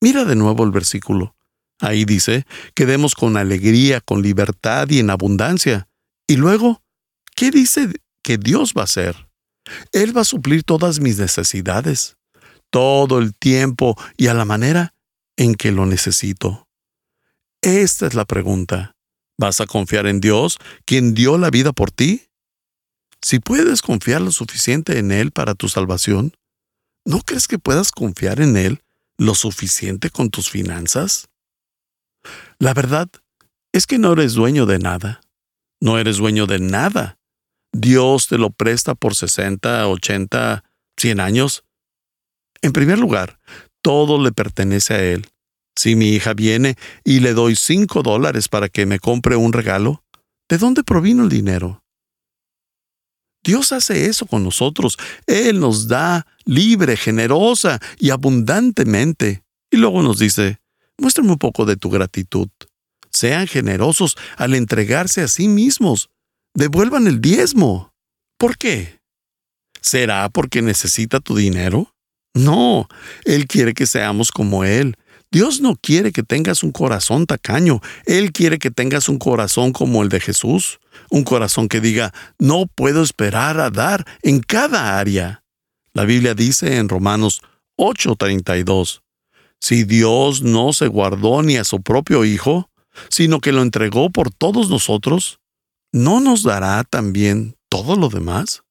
Mira 0.00 0.24
de 0.24 0.36
nuevo 0.36 0.64
el 0.64 0.70
versículo. 0.70 1.34
Ahí 1.80 2.04
dice 2.04 2.44
que 2.74 2.86
demos 2.86 3.14
con 3.14 3.36
alegría, 3.36 4.00
con 4.00 4.22
libertad 4.22 4.88
y 4.90 4.98
en 4.98 5.10
abundancia. 5.10 5.88
Y 6.26 6.36
luego, 6.36 6.82
¿Qué 7.38 7.52
dice 7.52 7.92
que 8.24 8.36
Dios 8.36 8.74
va 8.76 8.80
a 8.80 8.84
hacer? 8.84 9.28
Él 9.92 10.16
va 10.16 10.22
a 10.22 10.24
suplir 10.24 10.64
todas 10.64 10.98
mis 10.98 11.18
necesidades, 11.18 12.16
todo 12.68 13.20
el 13.20 13.32
tiempo 13.32 13.96
y 14.16 14.26
a 14.26 14.34
la 14.34 14.44
manera 14.44 14.92
en 15.36 15.54
que 15.54 15.70
lo 15.70 15.86
necesito. 15.86 16.66
Esta 17.62 18.08
es 18.08 18.14
la 18.14 18.24
pregunta. 18.24 18.96
¿Vas 19.38 19.60
a 19.60 19.66
confiar 19.66 20.08
en 20.08 20.18
Dios, 20.18 20.58
quien 20.84 21.14
dio 21.14 21.38
la 21.38 21.50
vida 21.50 21.72
por 21.72 21.92
ti? 21.92 22.27
Si 23.22 23.40
puedes 23.40 23.82
confiar 23.82 24.20
lo 24.20 24.30
suficiente 24.30 24.98
en 24.98 25.10
Él 25.10 25.32
para 25.32 25.54
tu 25.54 25.68
salvación, 25.68 26.32
¿no 27.04 27.20
crees 27.20 27.48
que 27.48 27.58
puedas 27.58 27.90
confiar 27.90 28.40
en 28.40 28.56
Él 28.56 28.82
lo 29.18 29.34
suficiente 29.34 30.10
con 30.10 30.30
tus 30.30 30.50
finanzas? 30.50 31.28
La 32.58 32.74
verdad 32.74 33.08
es 33.72 33.86
que 33.86 33.98
no 33.98 34.12
eres 34.12 34.34
dueño 34.34 34.66
de 34.66 34.78
nada. 34.78 35.20
No 35.80 35.98
eres 35.98 36.18
dueño 36.18 36.46
de 36.46 36.58
nada. 36.58 37.18
Dios 37.72 38.28
te 38.28 38.38
lo 38.38 38.50
presta 38.50 38.94
por 38.94 39.14
60, 39.14 39.88
80, 39.88 40.64
100 40.96 41.20
años? 41.20 41.64
En 42.62 42.72
primer 42.72 42.98
lugar, 42.98 43.38
todo 43.82 44.22
le 44.22 44.32
pertenece 44.32 44.94
a 44.94 45.02
Él. 45.02 45.28
Si 45.76 45.94
mi 45.94 46.08
hija 46.08 46.34
viene 46.34 46.76
y 47.04 47.20
le 47.20 47.34
doy 47.34 47.54
cinco 47.54 48.02
dólares 48.02 48.48
para 48.48 48.68
que 48.68 48.86
me 48.86 48.98
compre 48.98 49.36
un 49.36 49.52
regalo, 49.52 50.02
¿de 50.48 50.58
dónde 50.58 50.82
provino 50.82 51.22
el 51.22 51.28
dinero? 51.28 51.84
Dios 53.42 53.72
hace 53.72 54.06
eso 54.06 54.26
con 54.26 54.44
nosotros. 54.44 54.96
Él 55.26 55.60
nos 55.60 55.88
da 55.88 56.26
libre, 56.44 56.96
generosa 56.96 57.80
y 57.98 58.10
abundantemente. 58.10 59.42
Y 59.70 59.76
luego 59.76 60.02
nos 60.02 60.18
dice, 60.18 60.58
muéstrame 60.98 61.30
un 61.30 61.38
poco 61.38 61.64
de 61.64 61.76
tu 61.76 61.90
gratitud. 61.90 62.48
Sean 63.10 63.46
generosos 63.46 64.16
al 64.36 64.54
entregarse 64.54 65.22
a 65.22 65.28
sí 65.28 65.48
mismos. 65.48 66.10
Devuelvan 66.54 67.06
el 67.06 67.20
diezmo. 67.20 67.92
¿Por 68.38 68.58
qué? 68.58 69.00
¿Será 69.80 70.28
porque 70.28 70.62
necesita 70.62 71.20
tu 71.20 71.36
dinero? 71.36 71.94
No, 72.34 72.88
Él 73.24 73.46
quiere 73.46 73.74
que 73.74 73.86
seamos 73.86 74.30
como 74.30 74.64
Él. 74.64 74.96
Dios 75.30 75.60
no 75.60 75.76
quiere 75.76 76.10
que 76.12 76.22
tengas 76.22 76.62
un 76.62 76.72
corazón 76.72 77.26
tacaño, 77.26 77.80
Él 78.06 78.32
quiere 78.32 78.58
que 78.58 78.70
tengas 78.70 79.08
un 79.10 79.18
corazón 79.18 79.72
como 79.72 80.02
el 80.02 80.08
de 80.08 80.20
Jesús, 80.20 80.80
un 81.10 81.22
corazón 81.22 81.68
que 81.68 81.80
diga, 81.80 82.14
no 82.38 82.66
puedo 82.66 83.02
esperar 83.02 83.60
a 83.60 83.70
dar 83.70 84.06
en 84.22 84.40
cada 84.40 84.98
área. 84.98 85.44
La 85.92 86.04
Biblia 86.04 86.34
dice 86.34 86.78
en 86.78 86.88
Romanos 86.88 87.42
8:32, 87.76 89.02
si 89.60 89.84
Dios 89.84 90.42
no 90.42 90.72
se 90.72 90.86
guardó 90.86 91.42
ni 91.42 91.56
a 91.56 91.64
su 91.64 91.82
propio 91.82 92.24
Hijo, 92.24 92.70
sino 93.10 93.40
que 93.40 93.52
lo 93.52 93.62
entregó 93.62 94.10
por 94.10 94.30
todos 94.30 94.70
nosotros, 94.70 95.40
¿no 95.92 96.20
nos 96.20 96.42
dará 96.42 96.84
también 96.84 97.56
todo 97.68 97.96
lo 97.96 98.08
demás? 98.08 98.62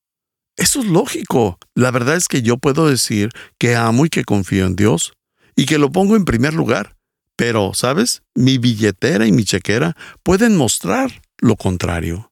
Eso 0.56 0.80
es 0.80 0.88
lógico. 0.88 1.60
La 1.76 1.92
verdad 1.92 2.16
es 2.16 2.28
que 2.28 2.42
yo 2.42 2.58
puedo 2.58 2.88
decir 2.88 3.30
que 3.60 3.76
amo 3.76 4.06
y 4.06 4.10
que 4.10 4.24
confío 4.24 4.66
en 4.66 4.76
Dios 4.76 5.14
y 5.58 5.66
que 5.66 5.78
lo 5.78 5.92
pongo 5.92 6.16
en 6.16 6.24
primer 6.24 6.54
lugar. 6.54 6.96
Pero, 7.36 7.74
¿sabes? 7.74 8.24
Mi 8.34 8.58
billetera 8.58 9.26
y 9.26 9.34
mi 9.34 9.44
chequera 9.44 9.98
pueden 10.24 10.56
mostrar 10.56 11.22
lo 11.40 11.58
contrario. 11.58 12.32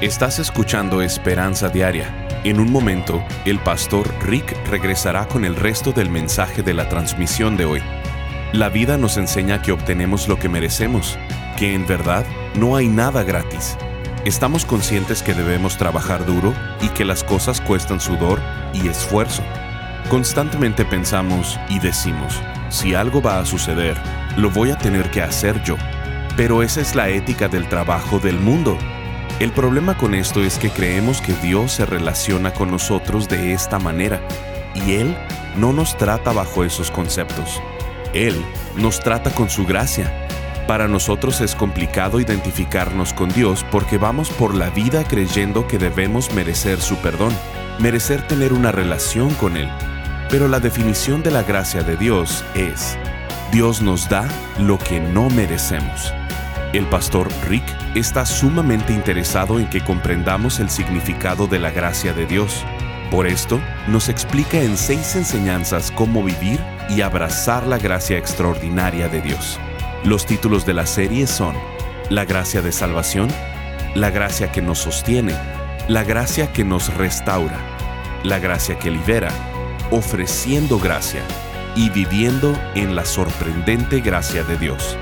Estás 0.00 0.38
escuchando 0.38 1.02
Esperanza 1.02 1.68
Diaria. 1.68 2.28
En 2.44 2.58
un 2.58 2.72
momento, 2.72 3.22
el 3.44 3.60
pastor 3.60 4.08
Rick 4.22 4.56
regresará 4.68 5.28
con 5.28 5.44
el 5.44 5.54
resto 5.54 5.92
del 5.92 6.08
mensaje 6.08 6.62
de 6.62 6.72
la 6.72 6.88
transmisión 6.88 7.58
de 7.58 7.66
hoy. 7.66 7.82
La 8.54 8.70
vida 8.70 8.96
nos 8.96 9.18
enseña 9.18 9.60
que 9.60 9.72
obtenemos 9.72 10.26
lo 10.26 10.38
que 10.38 10.48
merecemos, 10.48 11.18
que 11.58 11.74
en 11.74 11.86
verdad 11.86 12.24
no 12.56 12.74
hay 12.74 12.88
nada 12.88 13.22
gratis 13.22 13.76
Estamos 14.24 14.64
conscientes 14.64 15.20
que 15.20 15.34
debemos 15.34 15.76
trabajar 15.76 16.24
duro 16.24 16.54
y 16.80 16.88
que 16.90 17.04
las 17.04 17.24
cosas 17.24 17.60
cuestan 17.60 17.98
sudor 17.98 18.40
y 18.72 18.86
esfuerzo. 18.86 19.42
Constantemente 20.12 20.84
pensamos 20.84 21.58
y 21.70 21.78
decimos, 21.78 22.42
si 22.68 22.94
algo 22.94 23.22
va 23.22 23.38
a 23.38 23.46
suceder, 23.46 23.96
lo 24.36 24.50
voy 24.50 24.70
a 24.70 24.76
tener 24.76 25.10
que 25.10 25.22
hacer 25.22 25.62
yo. 25.62 25.78
Pero 26.36 26.62
esa 26.62 26.82
es 26.82 26.94
la 26.94 27.08
ética 27.08 27.48
del 27.48 27.66
trabajo 27.66 28.18
del 28.18 28.38
mundo. 28.38 28.76
El 29.40 29.52
problema 29.52 29.96
con 29.96 30.12
esto 30.14 30.42
es 30.42 30.58
que 30.58 30.68
creemos 30.68 31.22
que 31.22 31.32
Dios 31.36 31.72
se 31.72 31.86
relaciona 31.86 32.52
con 32.52 32.70
nosotros 32.70 33.26
de 33.26 33.54
esta 33.54 33.78
manera 33.78 34.20
y 34.74 34.96
Él 34.96 35.16
no 35.56 35.72
nos 35.72 35.96
trata 35.96 36.30
bajo 36.30 36.62
esos 36.62 36.90
conceptos. 36.90 37.62
Él 38.12 38.36
nos 38.76 39.00
trata 39.00 39.30
con 39.30 39.48
su 39.48 39.64
gracia 39.64 40.12
para 40.68 40.88
nosotros 40.88 41.40
es 41.40 41.54
complicado 41.54 42.20
identificarnos 42.20 43.14
con 43.14 43.30
Dios 43.30 43.64
porque 43.70 43.96
vamos 43.96 44.28
por 44.28 44.54
la 44.54 44.68
vida 44.70 45.04
creyendo 45.04 45.66
que 45.66 45.78
debemos 45.78 46.32
merecer 46.34 46.80
su 46.80 46.96
perdón, 46.96 47.32
merecer 47.78 48.26
tener 48.28 48.52
una 48.52 48.72
relación 48.72 49.34
con 49.34 49.56
Él. 49.56 49.68
Pero 50.32 50.48
la 50.48 50.60
definición 50.60 51.22
de 51.22 51.30
la 51.30 51.42
gracia 51.42 51.82
de 51.82 51.94
Dios 51.94 52.42
es, 52.54 52.96
Dios 53.52 53.82
nos 53.82 54.08
da 54.08 54.26
lo 54.58 54.78
que 54.78 54.98
no 54.98 55.28
merecemos. 55.28 56.10
El 56.72 56.86
pastor 56.86 57.28
Rick 57.50 57.62
está 57.94 58.24
sumamente 58.24 58.94
interesado 58.94 59.60
en 59.60 59.68
que 59.68 59.84
comprendamos 59.84 60.58
el 60.58 60.70
significado 60.70 61.46
de 61.48 61.58
la 61.58 61.70
gracia 61.70 62.14
de 62.14 62.24
Dios. 62.24 62.64
Por 63.10 63.26
esto, 63.26 63.60
nos 63.88 64.08
explica 64.08 64.58
en 64.62 64.78
seis 64.78 65.16
enseñanzas 65.16 65.90
cómo 65.90 66.24
vivir 66.24 66.58
y 66.88 67.02
abrazar 67.02 67.66
la 67.66 67.76
gracia 67.76 68.16
extraordinaria 68.16 69.10
de 69.10 69.20
Dios. 69.20 69.60
Los 70.02 70.24
títulos 70.24 70.64
de 70.64 70.72
la 70.72 70.86
serie 70.86 71.26
son 71.26 71.54
La 72.08 72.24
gracia 72.24 72.62
de 72.62 72.72
salvación, 72.72 73.28
La 73.94 74.08
gracia 74.08 74.50
que 74.50 74.62
nos 74.62 74.78
sostiene, 74.78 75.34
La 75.88 76.04
gracia 76.04 76.54
que 76.54 76.64
nos 76.64 76.94
restaura, 76.94 77.58
La 78.24 78.38
gracia 78.38 78.78
que 78.78 78.90
libera, 78.90 79.28
Ofreciendo 79.92 80.78
gracia 80.78 81.22
y 81.76 81.90
Viviendo 81.90 82.58
en 82.74 82.96
la 82.96 83.04
sorprendente 83.04 84.00
gracia 84.00 84.42
de 84.42 84.56
Dios. 84.56 84.96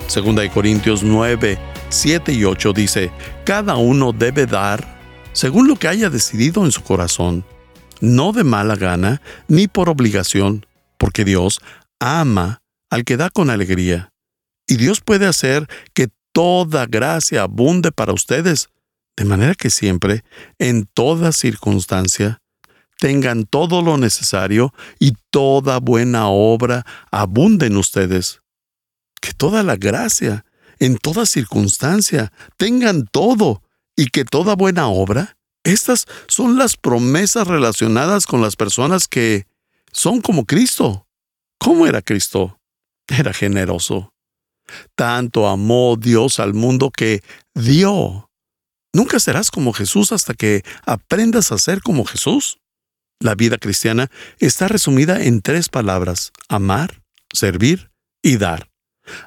Segunda 0.08 0.42
de 0.42 0.50
Corintios 0.50 1.04
9, 1.04 1.56
7 1.90 2.32
y 2.32 2.44
8 2.44 2.72
dice, 2.72 3.10
cada 3.44 3.76
uno 3.76 4.12
debe 4.12 4.46
dar 4.46 4.98
según 5.32 5.68
lo 5.68 5.76
que 5.76 5.88
haya 5.88 6.10
decidido 6.10 6.64
en 6.64 6.72
su 6.72 6.82
corazón, 6.82 7.44
no 8.00 8.32
de 8.32 8.44
mala 8.44 8.74
gana 8.74 9.22
ni 9.46 9.68
por 9.68 9.88
obligación, 9.88 10.66
porque 10.96 11.24
Dios 11.24 11.60
ama 12.00 12.60
al 12.90 13.04
que 13.04 13.16
da 13.16 13.30
con 13.30 13.48
alegría. 13.48 14.12
Y 14.66 14.76
Dios 14.76 15.00
puede 15.00 15.26
hacer 15.26 15.68
que 15.94 16.08
toda 16.32 16.86
gracia 16.86 17.42
abunde 17.42 17.92
para 17.92 18.12
ustedes, 18.12 18.68
de 19.16 19.24
manera 19.24 19.54
que 19.54 19.70
siempre, 19.70 20.24
en 20.58 20.86
toda 20.86 21.32
circunstancia, 21.32 22.40
tengan 22.98 23.44
todo 23.44 23.80
lo 23.80 23.96
necesario 23.96 24.74
y 24.98 25.14
toda 25.30 25.78
buena 25.78 26.28
obra 26.28 26.84
abunde 27.10 27.66
en 27.66 27.76
ustedes. 27.76 28.42
Que 29.20 29.32
toda 29.32 29.62
la 29.62 29.76
gracia, 29.76 30.44
en 30.78 30.98
toda 30.98 31.26
circunstancia, 31.26 32.32
tengan 32.56 33.06
todo 33.06 33.62
y 33.96 34.06
que 34.06 34.24
toda 34.24 34.54
buena 34.54 34.88
obra, 34.88 35.36
estas 35.64 36.06
son 36.28 36.56
las 36.56 36.76
promesas 36.76 37.46
relacionadas 37.46 38.26
con 38.26 38.40
las 38.40 38.56
personas 38.56 39.08
que 39.08 39.46
son 39.92 40.20
como 40.20 40.44
Cristo. 40.44 41.06
¿Cómo 41.58 41.86
era 41.86 42.00
Cristo? 42.00 42.58
Era 43.08 43.32
generoso. 43.32 44.12
Tanto 44.94 45.48
amó 45.48 45.96
Dios 45.96 46.40
al 46.40 46.54
mundo 46.54 46.90
que 46.90 47.22
dio. 47.54 48.30
Nunca 48.94 49.18
serás 49.20 49.50
como 49.50 49.72
Jesús 49.72 50.12
hasta 50.12 50.34
que 50.34 50.62
aprendas 50.86 51.52
a 51.52 51.58
ser 51.58 51.82
como 51.82 52.04
Jesús. 52.04 52.58
La 53.20 53.34
vida 53.34 53.58
cristiana 53.58 54.10
está 54.38 54.68
resumida 54.68 55.24
en 55.24 55.42
tres 55.42 55.68
palabras, 55.68 56.32
amar, 56.48 57.02
servir 57.32 57.90
y 58.22 58.36
dar. 58.36 58.70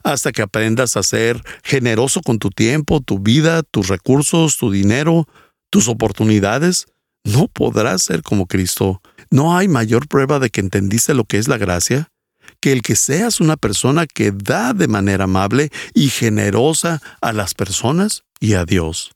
Hasta 0.03 0.31
que 0.31 0.41
aprendas 0.41 0.97
a 0.97 1.03
ser 1.03 1.41
generoso 1.63 2.21
con 2.21 2.39
tu 2.39 2.49
tiempo, 2.49 3.01
tu 3.01 3.19
vida, 3.19 3.63
tus 3.63 3.87
recursos, 3.87 4.57
tu 4.57 4.71
dinero, 4.71 5.27
tus 5.69 5.87
oportunidades, 5.87 6.85
no 7.23 7.47
podrás 7.47 8.03
ser 8.03 8.21
como 8.21 8.47
Cristo. 8.47 9.01
No 9.29 9.55
hay 9.55 9.67
mayor 9.67 10.07
prueba 10.07 10.39
de 10.39 10.49
que 10.49 10.61
entendiste 10.61 11.13
lo 11.13 11.25
que 11.25 11.37
es 11.37 11.47
la 11.47 11.57
gracia 11.57 12.11
que 12.59 12.71
el 12.71 12.81
que 12.81 12.95
seas 12.95 13.39
una 13.39 13.57
persona 13.57 14.05
que 14.07 14.31
da 14.31 14.73
de 14.73 14.87
manera 14.87 15.25
amable 15.25 15.71
y 15.93 16.09
generosa 16.09 17.01
a 17.21 17.33
las 17.33 17.53
personas 17.53 18.23
y 18.39 18.53
a 18.53 18.65
Dios. 18.65 19.11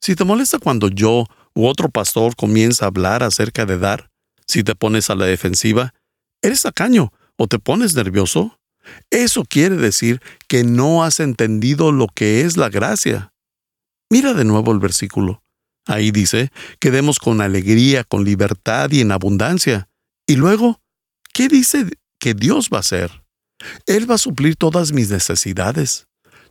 Si 0.00 0.14
te 0.14 0.24
molesta 0.24 0.58
cuando 0.58 0.88
yo 0.88 1.26
u 1.54 1.66
otro 1.66 1.88
pastor 1.88 2.36
comienza 2.36 2.84
a 2.84 2.88
hablar 2.88 3.22
acerca 3.22 3.66
de 3.66 3.78
dar, 3.78 4.10
si 4.46 4.62
te 4.62 4.74
pones 4.74 5.10
a 5.10 5.14
la 5.14 5.26
defensiva, 5.26 5.94
eres 6.42 6.62
tacaño 6.62 7.12
o 7.36 7.46
te 7.46 7.58
pones 7.58 7.94
nervioso, 7.94 8.57
eso 9.10 9.44
quiere 9.44 9.76
decir 9.76 10.20
que 10.46 10.64
no 10.64 11.04
has 11.04 11.20
entendido 11.20 11.92
lo 11.92 12.08
que 12.08 12.42
es 12.42 12.56
la 12.56 12.68
gracia. 12.68 13.32
Mira 14.10 14.34
de 14.34 14.44
nuevo 14.44 14.72
el 14.72 14.78
versículo. 14.78 15.42
Ahí 15.86 16.10
dice 16.10 16.50
que 16.80 16.90
demos 16.90 17.18
con 17.18 17.40
alegría, 17.40 18.04
con 18.04 18.24
libertad 18.24 18.90
y 18.90 19.00
en 19.00 19.12
abundancia. 19.12 19.88
Y 20.26 20.36
luego, 20.36 20.80
¿qué 21.32 21.48
dice 21.48 21.86
que 22.18 22.34
Dios 22.34 22.68
va 22.72 22.78
a 22.78 22.80
hacer? 22.80 23.24
Él 23.86 24.10
va 24.10 24.16
a 24.16 24.18
suplir 24.18 24.56
todas 24.56 24.92
mis 24.92 25.10
necesidades, 25.10 26.06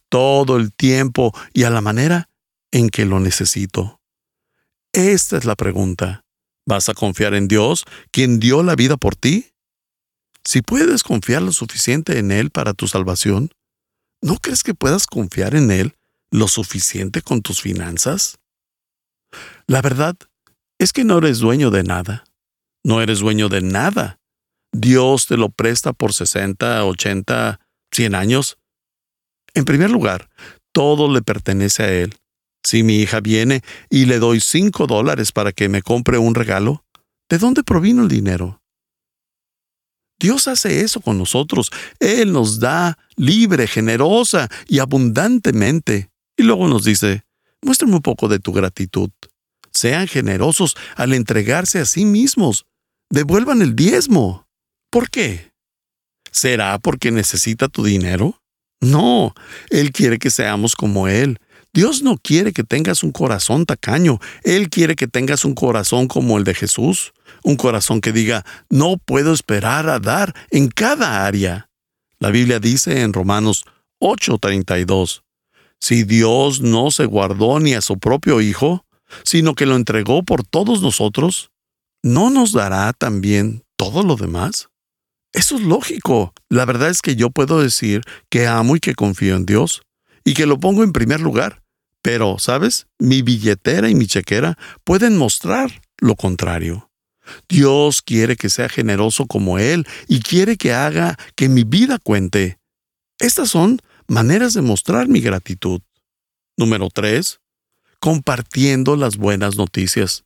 todo 0.09 0.57
el 0.57 0.73
tiempo 0.73 1.33
y 1.53 1.63
a 1.63 1.69
la 1.69 1.81
manera 1.81 2.29
en 2.71 2.89
que 2.89 3.05
lo 3.05 3.19
necesito. 3.19 4.01
Esta 4.91 5.37
es 5.37 5.45
la 5.45 5.55
pregunta. 5.55 6.25
¿Vas 6.65 6.89
a 6.89 6.93
confiar 6.93 7.33
en 7.33 7.47
Dios, 7.47 7.85
quien 8.11 8.39
dio 8.39 8.63
la 8.63 8.75
vida 8.75 8.97
por 8.97 9.15
ti? 9.15 9.51
Si 10.47 10.61
puedes 10.61 11.03
confiar 11.03 11.41
lo 11.41 11.51
suficiente 11.51 12.19
en 12.19 12.31
Él 12.31 12.51
para 12.51 12.73
tu 12.73 12.87
salvación, 12.87 13.51
¿no 14.21 14.37
crees 14.37 14.63
que 14.63 14.73
puedas 14.73 15.05
confiar 15.05 15.55
en 15.55 15.71
Él 15.71 15.97
lo 16.31 16.47
suficiente 16.47 17.21
con 17.21 17.41
tus 17.41 17.59
finanzas? 17.59 18.39
La 19.67 19.81
verdad 19.81 20.15
es 20.79 20.93
que 20.93 21.03
no 21.03 21.17
eres 21.17 21.39
dueño 21.39 21.69
de 21.69 21.83
nada. 21.83 22.23
No 22.81 23.01
eres 23.01 23.19
dueño 23.19 23.49
de 23.49 23.61
nada. 23.61 24.21
Dios 24.71 25.27
te 25.27 25.35
lo 25.35 25.49
presta 25.49 25.91
por 25.91 26.13
60, 26.13 26.85
80, 26.85 27.59
100 27.91 28.15
años. 28.15 28.57
En 29.53 29.65
primer 29.65 29.89
lugar, 29.89 30.29
todo 30.71 31.13
le 31.13 31.21
pertenece 31.21 31.83
a 31.83 31.91
Él. 31.91 32.15
Si 32.63 32.83
mi 32.83 32.99
hija 32.99 33.19
viene 33.19 33.63
y 33.89 34.05
le 34.05 34.17
doy 34.17 34.39
5 34.39 34.87
dólares 34.87 35.33
para 35.33 35.51
que 35.51 35.67
me 35.67 35.81
compre 35.81 36.17
un 36.17 36.35
regalo, 36.35 36.85
¿de 37.29 37.37
dónde 37.37 37.63
provino 37.63 38.01
el 38.01 38.07
dinero? 38.07 38.61
Dios 40.19 40.47
hace 40.47 40.81
eso 40.81 40.99
con 40.99 41.17
nosotros. 41.17 41.71
Él 41.99 42.31
nos 42.31 42.59
da 42.59 42.97
libre, 43.15 43.67
generosa 43.67 44.49
y 44.67 44.79
abundantemente. 44.79 46.09
Y 46.35 46.43
luego 46.43 46.67
nos 46.67 46.83
dice, 46.83 47.23
muéstrame 47.61 47.95
un 47.95 48.01
poco 48.01 48.27
de 48.27 48.39
tu 48.39 48.51
gratitud. 48.51 49.09
Sean 49.71 50.07
generosos 50.07 50.75
al 50.95 51.13
entregarse 51.13 51.79
a 51.79 51.85
sí 51.85 52.05
mismos. 52.05 52.65
Devuelvan 53.09 53.61
el 53.61 53.75
diezmo. 53.75 54.47
¿Por 54.89 55.09
qué? 55.09 55.51
¿Será 56.31 56.79
porque 56.79 57.11
necesita 57.11 57.67
tu 57.67 57.83
dinero? 57.83 58.41
No, 58.79 59.33
Él 59.69 59.91
quiere 59.91 60.19
que 60.19 60.29
seamos 60.29 60.75
como 60.75 61.07
Él. 61.07 61.39
Dios 61.77 62.01
no 62.01 62.17
quiere 62.17 62.53
que 62.53 62.63
tengas 62.63 63.03
un 63.03 63.11
corazón 63.11 63.67
tacaño, 63.67 64.17
Él 64.43 64.71
quiere 64.71 64.95
que 64.95 65.07
tengas 65.07 65.45
un 65.45 65.53
corazón 65.53 66.07
como 66.07 66.39
el 66.39 66.43
de 66.43 66.55
Jesús, 66.55 67.13
un 67.43 67.55
corazón 67.55 68.01
que 68.01 68.11
diga, 68.11 68.43
no 68.67 68.97
puedo 68.97 69.31
esperar 69.31 69.87
a 69.87 69.99
dar 69.99 70.33
en 70.49 70.69
cada 70.69 71.27
área. 71.27 71.69
La 72.17 72.31
Biblia 72.31 72.57
dice 72.57 73.01
en 73.01 73.13
Romanos 73.13 73.63
8:32, 73.99 75.21
si 75.79 76.03
Dios 76.03 76.61
no 76.61 76.89
se 76.89 77.05
guardó 77.05 77.59
ni 77.59 77.75
a 77.75 77.81
su 77.81 77.99
propio 77.99 78.41
Hijo, 78.41 78.83
sino 79.23 79.53
que 79.53 79.67
lo 79.67 79.75
entregó 79.75 80.23
por 80.23 80.43
todos 80.43 80.81
nosotros, 80.81 81.51
¿no 82.01 82.31
nos 82.31 82.53
dará 82.53 82.91
también 82.93 83.63
todo 83.75 84.01
lo 84.01 84.15
demás? 84.15 84.69
Eso 85.31 85.57
es 85.57 85.61
lógico. 85.61 86.33
La 86.49 86.65
verdad 86.65 86.89
es 86.89 87.03
que 87.03 87.15
yo 87.15 87.29
puedo 87.29 87.61
decir 87.61 88.01
que 88.31 88.47
amo 88.47 88.75
y 88.75 88.79
que 88.79 88.95
confío 88.95 89.35
en 89.35 89.45
Dios 89.45 89.83
y 90.23 90.33
que 90.33 90.47
lo 90.47 90.59
pongo 90.59 90.83
en 90.83 90.91
primer 90.91 91.21
lugar. 91.21 91.66
Pero, 92.07 92.39
¿sabes? 92.39 92.87
Mi 92.99 93.21
billetera 93.21 93.89
y 93.89 93.93
mi 93.93 94.07
chequera 94.07 94.57
pueden 94.85 95.17
mostrar 95.17 95.81
lo 95.97 96.15
contrario. 96.15 96.89
Dios 97.49 98.01
quiere 98.01 98.37
que 98.37 98.49
sea 98.49 98.69
generoso 98.69 99.25
como 99.25 99.59
Él 99.59 99.85
y 100.07 100.21
quiere 100.21 100.55
que 100.55 100.71
haga 100.71 101.17
que 101.35 101.49
mi 101.49 101.65
vida 101.65 101.99
cuente. 101.99 102.59
Estas 103.19 103.49
son 103.49 103.81
maneras 104.07 104.53
de 104.53 104.61
mostrar 104.61 105.09
mi 105.09 105.19
gratitud. 105.19 105.81
Número 106.55 106.87
3 106.89 107.41
compartiendo 107.99 108.95
las 108.95 109.17
buenas 109.17 109.57
noticias. 109.57 110.23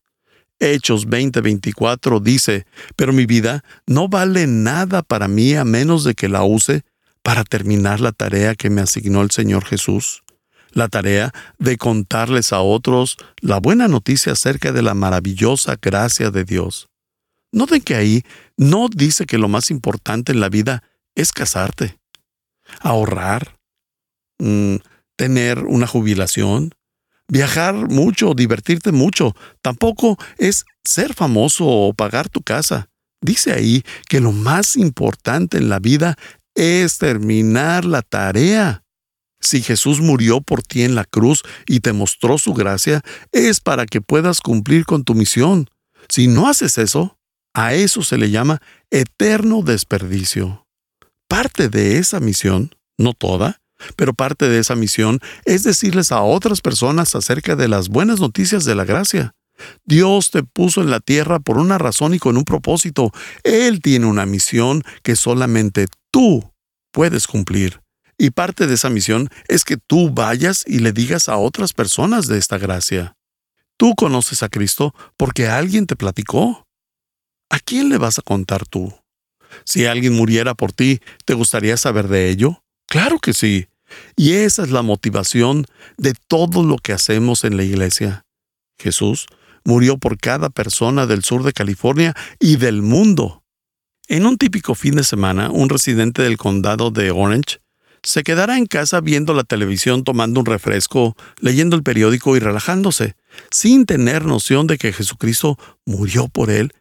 Hechos 0.59 1.07
20:24 1.07 2.21
dice, 2.21 2.67
pero 2.95 3.12
mi 3.12 3.25
vida 3.25 3.63
no 3.88 4.08
vale 4.08 4.45
nada 4.45 5.01
para 5.01 5.27
mí 5.27 5.56
a 5.56 5.65
menos 5.65 6.03
de 6.03 6.13
que 6.13 6.29
la 6.29 6.43
use 6.43 6.84
para 7.23 7.43
terminar 7.43 8.01
la 8.01 8.12
tarea 8.12 8.53
que 8.53 8.69
me 8.69 8.82
asignó 8.82 9.23
el 9.23 9.32
Señor 9.32 9.65
Jesús, 9.65 10.21
la 10.71 10.88
tarea 10.88 11.34
de 11.57 11.77
contarles 11.77 12.53
a 12.53 12.62
otros 12.62 13.17
la 13.41 13.60
buena 13.60 13.88
noticia 13.88 14.34
acerca 14.34 14.71
de 14.71 14.81
la 14.81 14.93
maravillosa 14.93 15.77
gracia 15.81 16.31
de 16.31 16.43
Dios. 16.43 16.88
Noten 17.51 17.81
que 17.81 17.95
ahí 17.95 18.23
no 18.57 18.88
dice 18.88 19.25
que 19.25 19.38
lo 19.38 19.49
más 19.49 19.71
importante 19.71 20.31
en 20.31 20.39
la 20.39 20.49
vida 20.49 20.84
es 21.15 21.34
casarte, 21.34 21.99
ahorrar, 22.79 23.57
mm, 24.39 24.77
tener 25.17 25.60
una 25.65 25.88
jubilación, 25.88 26.73
viajar 27.27 27.73
mucho, 27.89 28.34
divertirte 28.34 28.91
mucho. 28.91 29.36
Tampoco 29.62 30.17
es 30.38 30.65
ser 30.84 31.13
famoso 31.13 31.65
o 31.65 31.93
pagar 31.93 32.29
tu 32.29 32.41
casa. 32.41 32.89
Dice 33.21 33.53
ahí 33.53 33.84
que 34.10 34.19
lo 34.19 34.31
más 34.31 34.77
importante 34.77 35.57
en 35.57 35.69
la 35.69 35.79
vida 35.79 36.15
es 36.55 36.97
terminar 36.97 37.86
la 37.86 38.01
tarea. 38.01 38.81
Si 39.41 39.62
Jesús 39.62 39.99
murió 39.99 40.41
por 40.41 40.62
ti 40.63 40.84
en 40.84 40.95
la 40.95 41.04
cruz 41.04 41.43
y 41.67 41.80
te 41.80 41.93
mostró 41.93 42.38
su 42.38 42.54
gracia, 42.54 43.01
es 43.32 43.60
para 43.60 43.86
que 43.86 44.01
puedas 44.01 44.39
cumplir 44.39 44.86
con 44.86 45.04
tu 45.04 45.15
misión. 45.15 45.67
Si 46.10 46.27
no 46.27 46.47
haces 46.47 46.77
eso, 46.77 47.17
a 47.54 47.73
eso 47.73 48.04
se 48.04 48.17
le 48.17 48.30
llama 48.30 48.62
eterno 48.91 49.62
desperdicio. 49.63 50.67
Parte 51.27 51.69
de 51.69 51.97
esa 51.97 52.19
misión, 52.19 52.75
no 52.97 53.13
toda, 53.13 53.62
pero 53.95 54.13
parte 54.13 54.47
de 54.47 54.60
esa 54.60 54.75
misión 54.75 55.19
es 55.45 55.63
decirles 55.63 56.12
a 56.12 56.21
otras 56.21 56.62
personas 56.62 57.15
acerca 57.15 57.56
de 57.56 57.67
las 57.67 57.89
buenas 57.89 58.19
noticias 58.19 58.63
de 58.65 58.75
la 58.75 58.86
gracia. 58.86 59.34
Dios 59.86 60.32
te 60.32 60.43
puso 60.43 60.82
en 60.82 60.89
la 60.89 60.99
tierra 60.99 61.39
por 61.39 61.58
una 61.58 61.77
razón 61.77 62.13
y 62.13 62.19
con 62.19 62.38
un 62.38 62.43
propósito. 62.43 63.12
Él 63.43 63.82
tiene 63.82 64.06
una 64.06 64.25
misión 64.25 64.84
que 65.04 65.15
solamente 65.15 65.88
tú 66.12 66.51
puedes 66.91 67.27
cumplir. 67.27 67.82
Y 68.21 68.29
parte 68.29 68.67
de 68.67 68.75
esa 68.75 68.91
misión 68.91 69.29
es 69.47 69.63
que 69.63 69.77
tú 69.77 70.12
vayas 70.12 70.63
y 70.67 70.77
le 70.77 70.91
digas 70.91 71.27
a 71.27 71.38
otras 71.38 71.73
personas 71.73 72.27
de 72.27 72.38
esta 72.38 72.60
gracia. 72.60 73.17
Tú 73.77 73.95
conoces 73.95 74.43
a 74.43 74.49
Cristo 74.49 74.93
porque 75.17 75.47
alguien 75.47 75.88
te 75.88 75.95
platicó. 75.95 76.67
¿A 77.49 77.57
quién 77.57 77.89
le 77.89 77.97
vas 77.97 78.19
a 78.19 78.21
contar 78.21 78.67
tú? 78.67 78.93
Si 79.65 79.88
alguien 79.88 80.13
muriera 80.13 80.53
por 80.53 80.71
ti, 80.71 80.99
¿te 81.25 81.34
gustaría 81.34 81.77
saber 81.77 82.10
de 82.10 82.29
ello? 82.29 82.63
Claro 82.86 83.17
que 83.17 83.34
sí. 83.34 83.65
Y 84.15 84.34
esa 84.34 84.62
es 84.62 84.69
la 84.69 84.84
motivación 84.84 85.65
de 85.97 86.13
todo 86.27 86.62
lo 86.62 86.77
que 86.77 86.93
hacemos 86.93 87.43
en 87.43 87.57
la 87.57 87.63
iglesia. 87.63 88.27
Jesús 88.77 89.25
murió 89.63 89.97
por 89.97 90.19
cada 90.19 90.51
persona 90.51 91.07
del 91.07 91.23
sur 91.23 91.41
de 91.41 91.53
California 91.53 92.13
y 92.39 92.57
del 92.57 92.84
mundo. 92.84 93.43
En 94.07 94.27
un 94.27 94.38
típico 94.38 94.75
fin 94.75 94.95
de 94.95 95.03
semana, 95.03 95.49
un 95.49 95.69
residente 95.69 96.21
del 96.21 96.38
condado 96.38 96.91
de 96.91 97.10
Orange 97.10 97.62
se 98.03 98.23
quedará 98.23 98.57
en 98.57 98.65
casa 98.65 99.01
viendo 99.01 99.33
la 99.33 99.43
televisión, 99.43 100.03
tomando 100.03 100.39
un 100.39 100.45
refresco, 100.45 101.15
leyendo 101.39 101.75
el 101.75 101.83
periódico 101.83 102.35
y 102.35 102.39
relajándose, 102.39 103.15
sin 103.51 103.85
tener 103.85 104.25
noción 104.25 104.67
de 104.67 104.77
que 104.77 104.93
Jesucristo 104.93 105.57
murió 105.85 106.27
por 106.27 106.49
él 106.49 106.73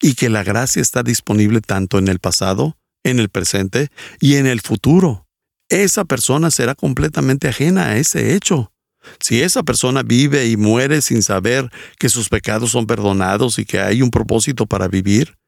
y 0.00 0.14
que 0.14 0.28
la 0.28 0.42
gracia 0.42 0.82
está 0.82 1.02
disponible 1.02 1.60
tanto 1.60 1.98
en 1.98 2.08
el 2.08 2.18
pasado, 2.18 2.76
en 3.04 3.18
el 3.18 3.28
presente 3.28 3.88
y 4.20 4.36
en 4.36 4.46
el 4.46 4.60
futuro 4.60 5.26
esa 5.72 6.04
persona 6.04 6.50
será 6.50 6.74
completamente 6.74 7.48
ajena 7.48 7.88
a 7.88 7.96
ese 7.96 8.34
hecho. 8.34 8.72
Si 9.20 9.42
esa 9.42 9.62
persona 9.62 10.02
vive 10.02 10.46
y 10.46 10.56
muere 10.56 11.00
sin 11.02 11.22
saber 11.22 11.70
que 11.98 12.08
sus 12.08 12.28
pecados 12.28 12.70
son 12.70 12.86
perdonados 12.86 13.58
y 13.58 13.64
que 13.64 13.80
hay 13.80 14.02
un 14.02 14.10
propósito 14.10 14.66
para 14.66 14.86
vivir, 14.86 15.38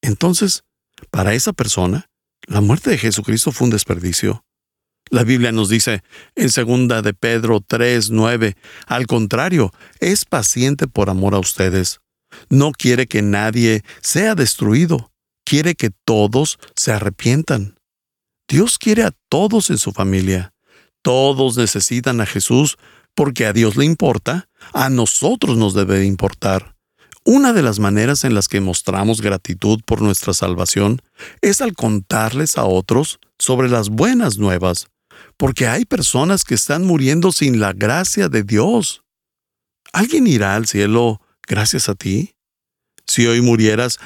entonces, 0.00 0.62
para 1.10 1.34
esa 1.34 1.52
persona, 1.52 2.06
la 2.46 2.60
muerte 2.60 2.90
de 2.90 2.98
Jesucristo 2.98 3.52
fue 3.52 3.66
un 3.66 3.72
desperdicio. 3.72 4.44
La 5.12 5.24
Biblia 5.24 5.52
nos 5.52 5.68
dice 5.68 6.02
en 6.36 6.48
2 6.88 7.02
de 7.02 7.12
Pedro 7.12 7.60
3, 7.60 8.08
9, 8.08 8.56
al 8.86 9.06
contrario, 9.06 9.70
es 10.00 10.24
paciente 10.24 10.86
por 10.86 11.10
amor 11.10 11.34
a 11.34 11.38
ustedes. 11.38 12.00
No 12.48 12.72
quiere 12.72 13.06
que 13.06 13.20
nadie 13.20 13.82
sea 14.00 14.34
destruido, 14.34 15.12
quiere 15.44 15.74
que 15.74 15.90
todos 16.06 16.58
se 16.76 16.92
arrepientan. 16.92 17.78
Dios 18.48 18.78
quiere 18.78 19.02
a 19.02 19.12
todos 19.28 19.68
en 19.68 19.76
su 19.76 19.92
familia. 19.92 20.54
Todos 21.02 21.58
necesitan 21.58 22.22
a 22.22 22.26
Jesús 22.26 22.78
porque 23.14 23.44
a 23.44 23.52
Dios 23.52 23.76
le 23.76 23.84
importa, 23.84 24.48
a 24.72 24.88
nosotros 24.88 25.58
nos 25.58 25.74
debe 25.74 26.06
importar. 26.06 26.74
Una 27.22 27.52
de 27.52 27.62
las 27.62 27.78
maneras 27.78 28.24
en 28.24 28.32
las 28.32 28.48
que 28.48 28.62
mostramos 28.62 29.20
gratitud 29.20 29.80
por 29.84 30.00
nuestra 30.00 30.32
salvación 30.32 31.02
es 31.42 31.60
al 31.60 31.74
contarles 31.74 32.56
a 32.56 32.64
otros 32.64 33.20
sobre 33.38 33.68
las 33.68 33.90
buenas 33.90 34.38
nuevas, 34.38 34.88
porque 35.36 35.66
hay 35.66 35.84
personas 35.84 36.44
que 36.44 36.54
están 36.54 36.84
muriendo 36.84 37.32
sin 37.32 37.60
la 37.60 37.72
gracia 37.72 38.28
de 38.28 38.42
Dios. 38.42 39.02
¿Alguien 39.92 40.26
irá 40.26 40.54
al 40.54 40.66
cielo 40.66 41.20
gracias 41.46 41.88
a 41.88 41.94
ti? 41.94 42.34
Si 43.06 43.26
hoy 43.26 43.40
murieras, 43.40 43.98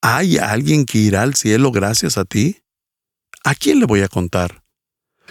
¿hay 0.00 0.38
alguien 0.38 0.86
que 0.86 0.98
irá 0.98 1.22
al 1.22 1.34
cielo 1.34 1.70
gracias 1.70 2.16
a 2.18 2.24
ti? 2.24 2.62
¿A 3.44 3.54
quién 3.54 3.78
le 3.78 3.86
voy 3.86 4.00
a 4.00 4.08
contar? 4.08 4.62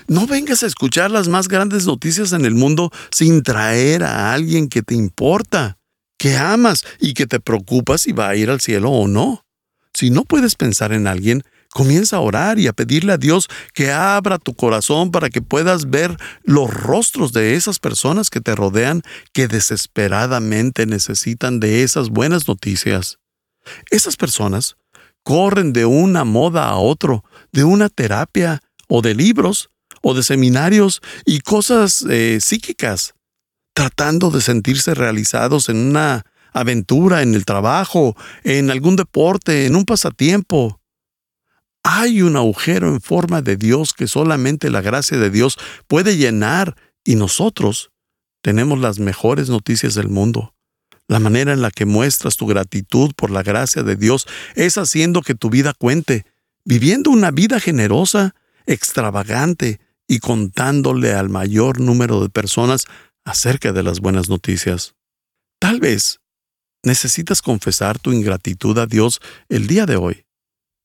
No 0.07 0.27
vengas 0.27 0.63
a 0.63 0.67
escuchar 0.67 1.11
las 1.11 1.27
más 1.27 1.47
grandes 1.47 1.85
noticias 1.85 2.33
en 2.33 2.45
el 2.45 2.55
mundo 2.55 2.91
sin 3.11 3.41
traer 3.41 4.03
a 4.03 4.33
alguien 4.33 4.67
que 4.67 4.81
te 4.81 4.95
importa. 4.95 5.77
que 6.17 6.37
amas 6.37 6.85
y 7.01 7.13
que 7.15 7.27
te 7.27 7.41
preocupas 7.41 8.01
si 8.01 8.13
va 8.13 8.29
a 8.29 8.35
ir 8.37 8.49
al 8.49 8.61
cielo 8.61 8.91
o 8.91 9.09
no. 9.09 9.45
Si 9.93 10.09
no 10.09 10.23
puedes 10.23 10.55
pensar 10.55 10.93
en 10.93 11.05
alguien, 11.05 11.43
comienza 11.73 12.17
a 12.17 12.21
orar 12.21 12.59
y 12.59 12.67
a 12.67 12.73
pedirle 12.73 13.13
a 13.13 13.17
Dios 13.17 13.49
que 13.73 13.91
abra 13.91 14.37
tu 14.37 14.53
corazón 14.53 15.11
para 15.11 15.29
que 15.29 15.41
puedas 15.41 15.89
ver 15.89 16.15
los 16.43 16.71
rostros 16.71 17.33
de 17.33 17.55
esas 17.55 17.79
personas 17.79 18.29
que 18.29 18.41
te 18.41 18.55
rodean 18.55 19.01
que 19.33 19.47
desesperadamente 19.47 20.85
necesitan 20.85 21.59
de 21.59 21.83
esas 21.83 22.09
buenas 22.09 22.47
noticias. 22.47 23.17
Esas 23.89 24.15
personas 24.15 24.77
corren 25.23 25.73
de 25.73 25.85
una 25.85 26.23
moda 26.23 26.69
a 26.69 26.77
otro, 26.77 27.23
de 27.51 27.63
una 27.63 27.89
terapia 27.89 28.61
o 28.87 29.01
de 29.01 29.15
libros 29.15 29.69
o 30.01 30.13
de 30.13 30.21
seminarios 30.21 31.01
y 31.25 31.39
cosas 31.39 32.05
eh, 32.09 32.39
psíquicas, 32.41 33.15
tratando 33.73 34.29
de 34.29 34.41
sentirse 34.41 34.93
realizados 34.93 35.69
en 35.69 35.77
una 35.77 36.25
aventura, 36.51 37.23
en 37.23 37.33
el 37.33 37.45
trabajo, 37.45 38.15
en 38.43 38.69
algún 38.69 38.95
deporte, 38.95 39.65
en 39.65 39.75
un 39.75 39.85
pasatiempo. 39.85 40.79
Hay 41.83 42.21
un 42.21 42.37
agujero 42.37 42.87
en 42.87 43.01
forma 43.01 43.41
de 43.41 43.57
Dios 43.57 43.93
que 43.93 44.07
solamente 44.07 44.69
la 44.69 44.81
gracia 44.81 45.17
de 45.17 45.29
Dios 45.29 45.57
puede 45.87 46.15
llenar 46.15 46.75
y 47.03 47.15
nosotros 47.15 47.91
tenemos 48.41 48.79
las 48.79 48.99
mejores 48.99 49.49
noticias 49.49 49.93
del 49.93 50.07
mundo. 50.07 50.53
La 51.07 51.19
manera 51.19 51.51
en 51.51 51.61
la 51.61 51.71
que 51.71 51.85
muestras 51.85 52.37
tu 52.37 52.47
gratitud 52.47 53.11
por 53.15 53.29
la 53.29 53.43
gracia 53.43 53.83
de 53.83 53.97
Dios 53.97 54.25
es 54.55 54.77
haciendo 54.77 55.21
que 55.21 55.35
tu 55.35 55.49
vida 55.49 55.73
cuente, 55.73 56.25
viviendo 56.63 57.11
una 57.11 57.31
vida 57.31 57.59
generosa, 57.59 58.33
extravagante 58.65 59.81
y 60.07 60.19
contándole 60.19 61.13
al 61.13 61.29
mayor 61.29 61.81
número 61.81 62.21
de 62.21 62.29
personas 62.29 62.85
acerca 63.25 63.73
de 63.73 63.83
las 63.83 63.99
buenas 63.99 64.29
noticias. 64.29 64.95
Tal 65.59 65.79
vez 65.79 66.19
necesitas 66.83 67.41
confesar 67.41 67.99
tu 67.99 68.13
ingratitud 68.13 68.77
a 68.77 68.85
Dios 68.85 69.19
el 69.49 69.67
día 69.67 69.85
de 69.85 69.97
hoy. 69.97 70.25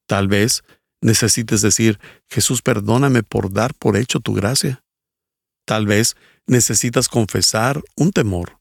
Tal 0.06 0.26
vez 0.26 0.62
necesites 1.00 1.62
decir, 1.62 1.98
Jesús, 2.28 2.62
perdóname 2.62 3.22
por 3.22 3.52
dar 3.52 3.74
por 3.74 3.96
hecho 3.96 4.20
tu 4.20 4.34
gracia. 4.34 4.82
Tal 5.64 5.86
vez 5.86 6.16
necesitas 6.46 7.08
confesar 7.08 7.82
un 7.96 8.10
temor. 8.10 8.58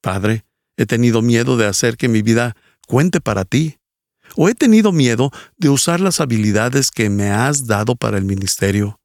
Padre, 0.00 0.44
he 0.76 0.86
tenido 0.86 1.22
miedo 1.22 1.56
de 1.56 1.66
hacer 1.66 1.96
que 1.96 2.08
mi 2.08 2.22
vida 2.22 2.56
cuente 2.86 3.20
para 3.20 3.44
ti. 3.44 3.78
O 4.36 4.48
he 4.48 4.54
tenido 4.54 4.92
miedo 4.92 5.30
de 5.56 5.68
usar 5.68 6.00
las 6.00 6.20
habilidades 6.20 6.90
que 6.90 7.10
me 7.10 7.30
has 7.30 7.66
dado 7.66 7.94
para 7.94 8.18
el 8.18 8.24
ministerio. 8.24 8.98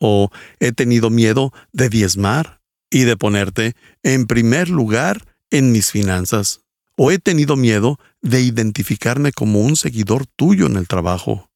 O 0.00 0.30
he 0.58 0.72
tenido 0.72 1.10
miedo 1.10 1.52
de 1.72 1.88
diezmar 1.88 2.60
y 2.90 3.04
de 3.04 3.16
ponerte 3.16 3.74
en 4.02 4.26
primer 4.26 4.68
lugar 4.68 5.24
en 5.50 5.72
mis 5.72 5.90
finanzas. 5.90 6.60
O 6.96 7.10
he 7.10 7.18
tenido 7.18 7.56
miedo 7.56 7.98
de 8.20 8.40
identificarme 8.40 9.32
como 9.32 9.60
un 9.60 9.76
seguidor 9.76 10.26
tuyo 10.26 10.66
en 10.66 10.76
el 10.76 10.88
trabajo. 10.88 11.50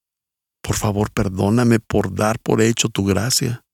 Por 0.68 0.76
favor, 0.76 1.10
perdóname 1.10 1.80
por 1.80 2.14
dar 2.14 2.38
por 2.40 2.60
hecho 2.60 2.90
tu 2.90 3.02
gracia. 3.02 3.64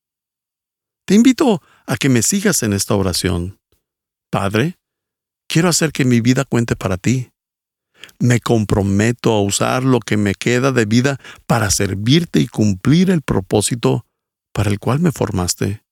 Te 1.05 1.13
invito 1.13 1.61
a 1.85 1.97
que 1.97 2.07
me 2.07 2.21
sigas 2.21 2.63
en 2.63 2.71
esta 2.71 2.95
oración. 2.95 3.59
Padre, 4.31 4.77
quiero 5.49 5.67
hacer 5.67 5.91
que 5.91 6.05
mi 6.05 6.21
vida 6.21 6.45
cuente 6.45 6.77
para 6.77 6.95
ti. 6.95 7.31
Me 8.17 8.39
comprometo 8.39 9.33
a 9.33 9.41
usar 9.41 9.83
lo 9.83 9.99
que 9.99 10.15
me 10.15 10.35
queda 10.35 10.71
de 10.71 10.85
vida 10.85 11.19
para 11.45 11.69
servirte 11.69 12.39
y 12.39 12.47
cumplir 12.47 13.11
el 13.11 13.21
propósito 13.21 14.05
para 14.53 14.69
el 14.69 14.79
cual 14.79 15.01
me 15.01 15.11
formaste. 15.11 15.83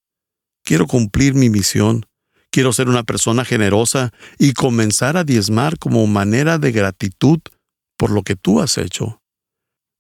Quiero 0.64 0.88
cumplir 0.88 1.34
mi 1.34 1.50
misión. 1.50 2.06
Quiero 2.50 2.72
ser 2.72 2.88
una 2.88 3.04
persona 3.04 3.44
generosa 3.44 4.14
y 4.40 4.54
comenzar 4.54 5.18
a 5.18 5.26
diezmar 5.26 5.78
como 5.80 6.08
manera 6.08 6.60
de 6.60 6.72
gratitud 6.72 7.40
por 7.98 8.10
lo 8.10 8.24
que 8.24 8.38
tú 8.38 8.62
has 8.62 8.78
hecho. 8.78 9.20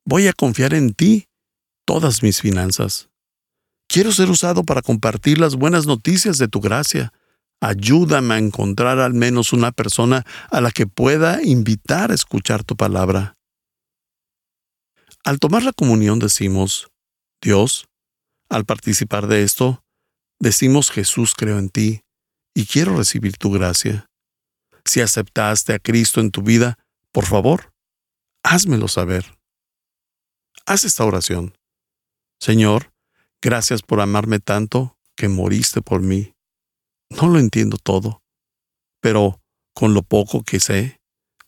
Voy 0.05 0.27
a 0.27 0.33
confiar 0.33 0.73
en 0.73 0.93
ti 0.93 1.29
todas 1.85 2.23
mis 2.23 2.41
finanzas. 2.41 3.09
Quiero 3.87 4.11
ser 4.11 4.29
usado 4.29 4.63
para 4.63 4.81
compartir 4.81 5.37
las 5.37 5.55
buenas 5.55 5.85
noticias 5.85 6.37
de 6.37 6.47
tu 6.47 6.59
gracia. 6.59 7.13
Ayúdame 7.61 8.33
a 8.33 8.37
encontrar 8.37 8.99
al 8.99 9.13
menos 9.13 9.53
una 9.53 9.71
persona 9.71 10.25
a 10.51 10.59
la 10.59 10.71
que 10.71 10.87
pueda 10.87 11.41
invitar 11.43 12.11
a 12.11 12.15
escuchar 12.15 12.63
tu 12.63 12.75
palabra. 12.75 13.37
Al 15.23 15.39
tomar 15.39 15.63
la 15.63 15.71
comunión 15.71 16.19
decimos, 16.19 16.89
Dios, 17.41 17.87
al 18.49 18.65
participar 18.65 19.27
de 19.27 19.43
esto, 19.43 19.83
decimos 20.39 20.91
Jesús 20.91 21.33
creo 21.33 21.59
en 21.59 21.69
ti 21.69 22.01
y 22.53 22.65
quiero 22.65 22.97
recibir 22.97 23.37
tu 23.37 23.51
gracia. 23.51 24.09
Si 24.83 24.99
aceptaste 24.99 25.73
a 25.73 25.79
Cristo 25.79 26.19
en 26.19 26.31
tu 26.31 26.41
vida, 26.41 26.77
por 27.13 27.25
favor, 27.25 27.71
házmelo 28.43 28.89
saber. 28.89 29.37
Haz 30.65 30.86
esta 30.86 31.04
oración. 31.04 31.58
Señor, 32.39 32.93
gracias 33.41 33.82
por 33.82 33.99
amarme 33.99 34.39
tanto 34.39 34.97
que 35.15 35.28
moriste 35.28 35.82
por 35.82 36.02
mí. 36.02 36.34
No 37.10 37.28
lo 37.28 37.39
entiendo 37.39 37.78
todo, 37.78 38.21
pero 39.02 39.41
con 39.73 39.93
lo 39.93 40.04
poco 40.04 40.43
que 40.43 40.62
sé, 40.62 41.02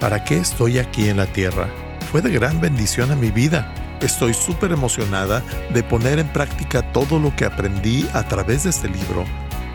¿Para 0.00 0.24
qué 0.24 0.36
estoy 0.36 0.78
aquí 0.78 1.08
en 1.08 1.16
la 1.16 1.26
tierra? 1.26 1.68
Fue 2.10 2.20
de 2.20 2.30
gran 2.30 2.60
bendición 2.60 3.10
a 3.10 3.16
mi 3.16 3.30
vida 3.30 3.72
Estoy 4.00 4.34
súper 4.34 4.72
emocionada 4.72 5.42
de 5.72 5.82
poner 5.82 6.18
en 6.18 6.28
práctica 6.28 6.92
todo 6.92 7.18
lo 7.18 7.34
que 7.34 7.46
aprendí 7.46 8.06
a 8.12 8.24
través 8.28 8.64
de 8.64 8.70
este 8.70 8.88
libro. 8.88 9.24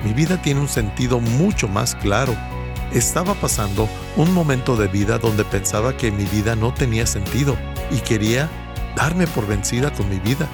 Mi 0.04 0.14
vida 0.14 0.40
tiene 0.42 0.62
un 0.62 0.70
sentido 0.70 1.20
mucho 1.20 1.68
más 1.68 1.96
claro. 1.96 2.36
Estaba 2.94 3.34
pasando 3.34 3.90
un 4.18 4.32
momento 4.34 4.76
de 4.76 4.88
vida 4.88 5.18
donde 5.18 5.44
pensaba 5.44 5.98
que 5.98 6.12
mi 6.12 6.26
vida 6.26 6.56
no 6.56 6.74
tenía 6.74 7.08
sentido 7.08 7.58
y 7.90 7.98
quería 7.98 8.48
darme 8.96 9.26
por 9.26 9.48
vencida 9.48 9.92
con 9.92 10.08
mi 10.08 10.20
vida. 10.20 10.48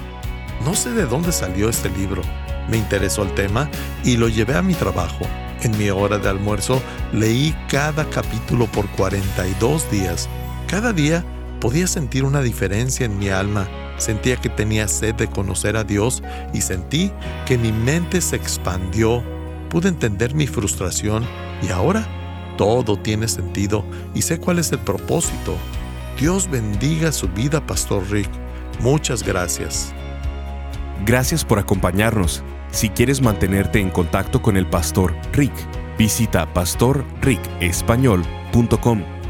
No 0.64 0.74
sé 0.74 0.90
de 0.92 1.04
dónde 1.04 1.32
salió 1.32 1.68
este 1.68 1.90
libro. 1.90 2.22
Me 2.70 2.78
interesó 2.78 3.22
el 3.22 3.34
tema 3.34 3.68
y 4.02 4.16
lo 4.16 4.28
llevé 4.28 4.56
a 4.56 4.62
mi 4.62 4.74
trabajo. 4.74 5.26
En 5.62 5.76
mi 5.76 5.90
hora 5.90 6.18
de 6.18 6.28
almuerzo 6.28 6.80
leí 7.12 7.54
cada 7.68 8.08
capítulo 8.08 8.66
por 8.66 8.88
42 8.90 9.90
días. 9.90 10.28
Cada 10.68 10.92
día 10.92 11.24
Podía 11.60 11.86
sentir 11.86 12.24
una 12.24 12.40
diferencia 12.40 13.06
en 13.06 13.18
mi 13.18 13.28
alma, 13.30 13.68
sentía 13.96 14.36
que 14.36 14.48
tenía 14.48 14.86
sed 14.86 15.16
de 15.16 15.28
conocer 15.28 15.76
a 15.76 15.84
Dios 15.84 16.22
y 16.54 16.60
sentí 16.60 17.10
que 17.46 17.58
mi 17.58 17.72
mente 17.72 18.20
se 18.20 18.36
expandió. 18.36 19.24
Pude 19.68 19.88
entender 19.88 20.34
mi 20.34 20.46
frustración 20.46 21.26
y 21.62 21.70
ahora 21.70 22.06
todo 22.56 22.96
tiene 22.96 23.26
sentido 23.28 23.84
y 24.14 24.22
sé 24.22 24.38
cuál 24.38 24.60
es 24.60 24.70
el 24.72 24.78
propósito. 24.78 25.56
Dios 26.18 26.50
bendiga 26.50 27.12
su 27.12 27.28
vida, 27.28 27.64
Pastor 27.66 28.02
Rick. 28.10 28.30
Muchas 28.80 29.22
gracias. 29.22 29.92
Gracias 31.04 31.44
por 31.44 31.58
acompañarnos. 31.58 32.42
Si 32.70 32.88
quieres 32.90 33.20
mantenerte 33.22 33.80
en 33.80 33.90
contacto 33.90 34.42
con 34.42 34.56
el 34.56 34.66
Pastor 34.66 35.14
Rick, 35.32 35.52
visita 35.96 36.52
pastorricespañol.com 36.52 39.17